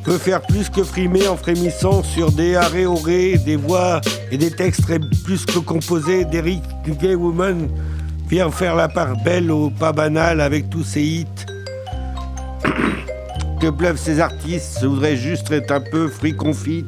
[0.03, 4.85] Peut faire plus que frimer en frémissant sur des aréorés, des voix et des textes
[5.23, 7.67] plus que composés d'Eric Gay Woman.
[8.29, 11.25] Vient faire la part belle au pas banal avec tous ses hits.
[13.59, 16.85] que pleuvent ces artistes, je voudrais juste être un peu free confit.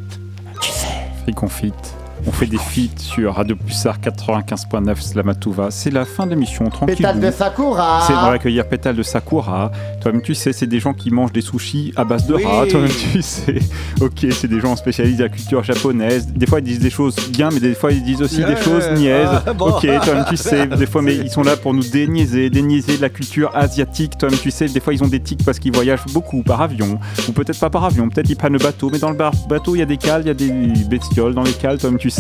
[1.30, 1.99] Free confit.
[2.30, 5.72] On fait des feats sur Radio Pulsar 95.9 Slamatouva.
[5.72, 6.96] C'est la fin de l'émission, tranquille.
[6.98, 8.04] Pétale de Sakura.
[8.06, 9.72] C'est on va accueillir Pétale de Sakura.
[10.00, 12.46] Toi-même, tu sais, c'est des gens qui mangent des sushis à base de Oui.
[12.46, 12.68] rats.
[12.68, 13.56] Toi-même, tu sais.
[14.02, 16.28] Ok, c'est des gens spécialisés de la culture japonaise.
[16.28, 18.88] Des fois, ils disent des choses bien, mais des fois, ils disent aussi des choses
[18.96, 19.28] niaises.
[19.48, 19.70] Ah, bon.
[19.72, 20.68] Ok, toi-même, tu sais.
[20.68, 24.20] Des fois, mais ils sont là pour nous déniaiser, déniaiser de la culture asiatique.
[24.20, 27.00] Toi-même, tu sais, des fois, ils ont des tics parce qu'ils voyagent beaucoup par avion.
[27.28, 28.92] Ou peut-être pas par avion, peut-être ils prennent le bateau.
[28.94, 29.18] Mais dans le
[29.50, 30.52] bateau, il y a des cales, il y a des
[30.88, 31.80] bestioles dans les cales.
[31.80, 32.19] Toi-même, tu sais.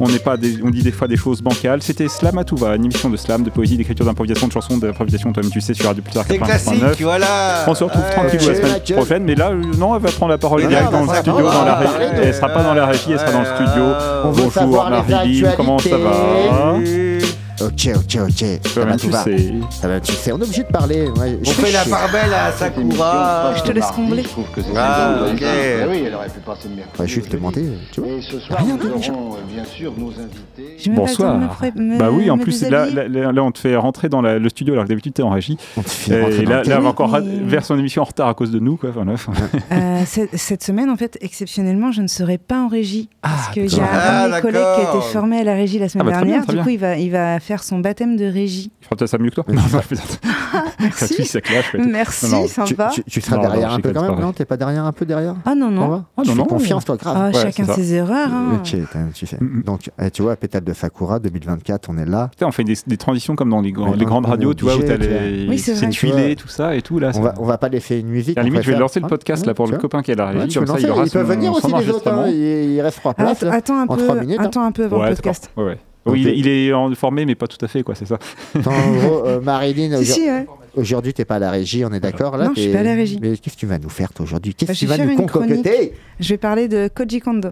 [0.00, 1.82] On n'est pas des- on dit des fois des choses bancales.
[1.82, 4.76] C'était Slam à tout va, une émission de slam, de poésie, d'écriture, d'improvisation, de chansons,
[4.78, 5.32] d'improvisation.
[5.32, 6.80] Toi-même, tu sais, sur Radio Pulsar C'est 89.
[6.80, 7.64] classique, voilà.
[7.66, 8.10] On se retrouve Ouais.
[8.12, 11.02] tranquille la semaine prochaine, mais là, euh, non, elle va prendre la parole direct dans
[11.02, 11.92] le studio, dans la régie.
[12.16, 13.84] de- Elle sera pas dans la régie, elle sera dans le studio.
[14.24, 16.78] On veut Bonjour Marilyn, comment ça va
[17.60, 18.44] Ok, ok, ok.
[18.66, 19.62] Ça va, tout tu.
[19.70, 20.32] Ça va, tu sais.
[20.32, 21.08] On est obligé de parler.
[21.08, 23.54] Ouais, On je fait la part belle à Sakura.
[23.56, 24.24] Je te laisse combler.
[24.76, 25.42] Ah, ok.
[25.90, 27.00] oui, elle aurait pu passer le mercredi.
[27.00, 28.10] Ouais, juste demander, tu vois.
[28.10, 29.12] Et ce soir, Rien nous de méchant.
[29.14, 30.90] aurons euh, bien sûr nos invités.
[30.90, 31.36] Bonsoir.
[31.98, 34.48] bah oui, en plus, là, là, là, là, on te fait rentrer dans la- le
[34.48, 35.56] studio alors que d'habitude t'es en régie.
[35.84, 38.58] fait rentrer Et là, on va encore vers son émission en retard à cause de
[38.60, 38.76] nous.
[38.76, 38.90] Quoi.
[39.72, 43.08] Euh, cette, semaine, en fait, exceptionnellement, je ne serai pas en régie.
[43.22, 45.54] parce qu'il y a un de mes Ah, collègues qui a été formé à la
[45.54, 46.46] régie la semaine Ah bah, dernière.
[46.46, 48.70] du coup, il va, il va faire son baptême de régie.
[48.80, 49.44] Il fera peut-être ça mieux que toi.
[49.48, 49.80] Non, non.
[50.80, 51.14] Merci.
[51.78, 52.46] Merci, Non, non.
[52.46, 52.90] Tu, sympa.
[52.94, 54.32] tu- tu seras Non, derrière non, un peu quand même, pas non.
[54.32, 56.04] T'es pas derrière un peu derrière Ah non, non.
[56.16, 56.44] Ah, Tu non, fais non.
[56.46, 57.16] confiance, toi, grave.
[57.18, 58.28] Ah, Ouais, chacun ses erreurs.
[58.32, 58.60] hein.
[58.62, 59.36] Tu sais.
[59.40, 59.62] Mm, mm.
[59.64, 62.28] Donc, eh, tu vois, Pétale de Sakura 2024, on est là.
[62.28, 64.76] Putain, on fait des, des transitions comme dans les, grands- les grandes radios, tu vois,
[64.76, 66.98] où t'as les c'est filé, tout ça et tout.
[66.98, 68.36] Là, On va, pas laisser une musique.
[68.38, 70.32] à limite, je vais lancer le podcast là pour le copain qui est à la
[70.32, 70.48] Ouais, régie.
[70.54, 72.08] tu veux comme ça, lancer, il aura ils peuvent son- venir aussi les autres.
[72.12, 73.40] hein, Il reste trois places.
[73.42, 74.38] là, attends un en peu, trois minutes.
[74.40, 74.44] hein.
[74.44, 75.50] attends un peu avant le podcast.
[75.56, 75.78] ouais.
[76.08, 76.32] Oui, Ok.
[76.34, 78.18] il, il est formé, mais pas tout à fait, quoi, c'est ça.
[78.54, 80.46] Attends, en gros, euh, Marilyn, Si, si, ouais.
[80.76, 82.80] aujourd'hui, t'es pas à la régie, on est d'accord là Non, je suis t'es- pas
[82.80, 83.18] à la régie.
[83.20, 84.54] Mais qu'est-ce que tu vas nous faire toi aujourd'hui?
[84.54, 85.92] Qu'est-ce Bah, que je tu vais vas faire nous concocter?
[86.20, 87.50] Je vais parler de Koji Kondo.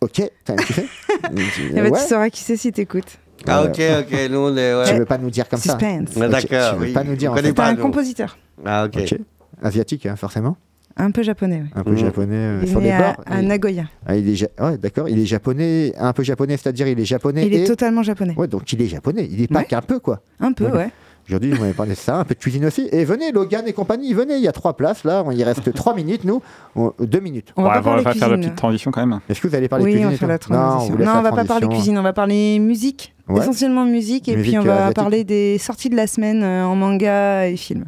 [0.00, 0.86] Ok, t'as- tu fais
[1.30, 2.00] Eh ben, Ouais.
[2.02, 3.18] Tu sauras qui c'est si t'écoutes.
[3.46, 4.84] Ah, ok, ok, nous on est.
[4.86, 4.98] Tu Ouais.
[4.98, 5.72] veux pas nous dire comme ça?
[5.72, 6.10] Suspense.
[6.16, 6.92] Ah, Ok, D'accord, Tu veux oui.
[6.92, 7.52] pas nous dire en fait.
[7.54, 7.82] Pas, un nous.
[7.82, 8.36] compositeur.
[8.64, 8.98] Ah, ok.
[9.00, 9.18] Ok.
[9.62, 10.56] Asiatique, hein, forcément.
[10.96, 11.70] Un peu japonais, oui.
[11.74, 13.24] Un peu japonais euh, Il est né à, bords.
[13.26, 13.84] à Il- Nagoya.
[14.06, 15.08] Ah, il est ja- ouais, d'accord.
[15.08, 17.46] Il est japonais, un peu japonais, c'est-à-dire il est japonais.
[17.46, 18.34] Il est et- totalement japonais.
[18.36, 19.28] Ouais, donc il est japonais.
[19.30, 19.64] Il est pas Ouais.
[19.64, 20.20] qu'un peu, quoi.
[20.38, 20.90] Un peu, ouais.
[21.26, 22.86] Aujourd'hui, vous m'avez parlé de ça, un peu de cuisine aussi.
[22.92, 25.24] Et venez, Logan et compagnie, venez, il y a trois places là.
[25.32, 26.42] Il reste trois minutes, nous.
[26.76, 27.52] On- Deux minutes.
[27.56, 29.20] On va Ouais, on parler va faire la petite transition quand même.
[29.28, 30.94] Est-ce que vous allez parler oui, cuisine on fait la Non, transition.
[30.94, 33.14] on Non, la on va pas parler cuisine, on va parler musique.
[33.26, 33.40] Ouais.
[33.40, 34.28] Essentiellement musique.
[34.28, 34.96] Et Musique, puis on euh, va asiatique.
[34.96, 37.86] parler des sorties de la semaine euh, en manga et films.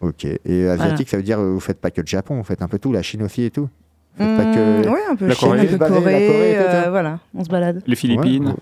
[0.00, 0.24] Ok.
[0.24, 0.96] Et asiatique, Voilà.
[1.08, 2.92] ça veut dire euh, vous faites pas que le Japon, vous faites un peu tout,
[2.92, 3.68] la Chine aussi et tout.
[4.18, 4.86] Vous faites pas que.
[4.88, 5.60] Mmh, ouais, un peu La Chine, Corée.
[5.60, 5.90] un peu Corée.
[6.00, 7.82] Corée tout, euh, voilà, on se balade.
[7.86, 8.54] Les Philippines.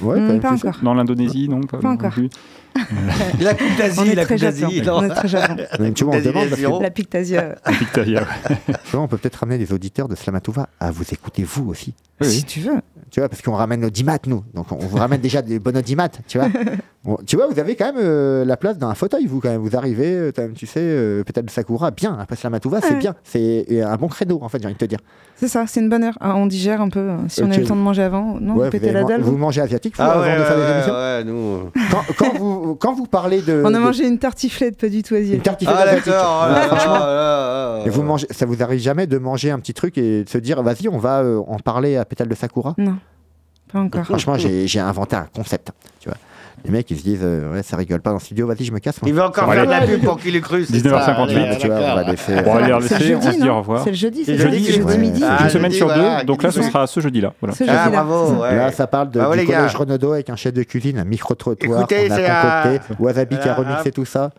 [0.00, 0.78] Ouais, quand même, pas encore.
[0.82, 2.12] Dans l'Indonésie, non Pas, Pas non encore.
[2.12, 2.30] plus.
[3.40, 4.64] La Coupe d'Asie, la Coupe d'Asie.
[4.88, 5.56] On est très Japon.
[5.94, 7.56] Tu vois, on se demande, parce que- La Pictasia.
[7.66, 8.20] La ouais.
[8.92, 11.94] vois, on peut peut-être ramener les auditeurs de Slamatouva à vous écouter vous aussi.
[12.20, 12.80] Si tu veux.
[13.10, 14.44] Tu vois, parce qu'on ramène l'audimat, nous.
[14.52, 16.48] Donc, on vous ramène déjà des bons audimats, tu vois.
[17.04, 19.60] Bon, tu vois, vous avez quand même euh, la place d'un fauteuil, vous, quand même.
[19.62, 22.18] Vous arrivez, euh, tu sais, euh, peut-être de Sakura, bien.
[22.20, 22.98] Après Slamatouva, c'est Ouais.
[22.98, 23.14] bien.
[23.22, 24.98] C'est un bon créneau, en fait, j'ai envie de te dire.
[25.36, 26.18] C'est ça, c'est une bonne heure.
[26.20, 26.98] Ah, on digère un peu.
[26.98, 28.38] euh, Si on a eu le temps de manger avant.
[28.40, 29.22] Non, Ouais, vous pétez la dalle.
[29.22, 31.70] vous vous mangez asiatique, vous, Ah avant ouais, de faire des ouais, émissions ouais, nous.
[31.92, 33.62] quand, quand vous, quand vous parlez de.
[33.64, 35.36] On a de- mangé une tartiflette, pas du tout asiatique.
[35.36, 36.12] Une tartiflette Ah asiatique.
[36.66, 36.92] franchement.
[36.98, 37.82] là, là.
[37.86, 40.38] Et vous mangez, ça vous arrive jamais de manger un petit truc et de se
[40.38, 42.74] dire, vas-y, on va en parler à Pétale de Sakura?
[42.78, 42.96] Non,
[43.72, 44.04] pas encore.
[44.04, 45.70] Franchement, j'ai inventé un concept.
[46.00, 46.18] Tu vois.
[46.64, 48.72] Les mecs, ils se disent, euh, ouais, ça rigole pas dans le studio, vas-y, je
[48.72, 49.00] me casse.
[49.00, 49.08] moi.
[49.08, 50.64] Il veut encore Bon, faire de la pub pour qu'il ait cru.
[50.64, 51.04] c'est 19h58.
[51.14, 52.42] ça, Ouais, tu vois, on va laisser.
[52.42, 53.84] Bon, allez, on jeudi, se dit au revoir.
[53.84, 55.22] C'est le jeudi, c'est jeudi, jeudi, jeudi midi.
[55.24, 57.32] Ah, Une semaine jeudi, sur voilà, deux, donc là ce sera ce jeudi-là.
[57.40, 57.54] Voilà.
[57.54, 58.02] Ce Ah, jeudi-là.
[58.02, 58.56] bravo, ouais.
[58.56, 59.56] Là, ça parle de, du gars.
[59.58, 63.04] collège Renaudot avec un chef de cuisine, un micro-trottoir, Écoutez, on c'est a concocté, un-
[63.04, 64.30] Wasabi qui a remixé tout ça.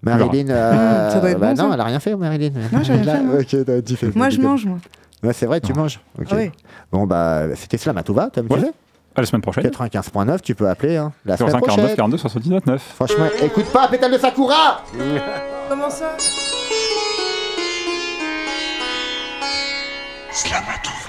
[0.00, 2.50] Marilyn, euh, ça doit être bah bon, non, elle a rien fait, Marilyn.
[2.72, 4.28] Non, j'ai rien fait, moi.
[4.30, 4.78] je mange, moi.
[5.24, 6.00] Ouais, c'est vrai, tu manges.
[6.18, 6.26] Ok.
[6.30, 6.50] Ah oui.
[6.92, 8.56] Bon, bah, c'était cela, Matouva, tu me Ouais.
[8.58, 8.72] disais
[9.16, 9.64] À la semaine prochaine.
[9.66, 11.96] 95.9, tu peux appeler hein, la semaine 05 49 prochaine.
[11.96, 12.82] 42 79 9.
[12.94, 14.82] Franchement, écoute pas Pétale de Sakura
[15.68, 16.16] Comment ça?
[20.30, 21.03] Slamatouva.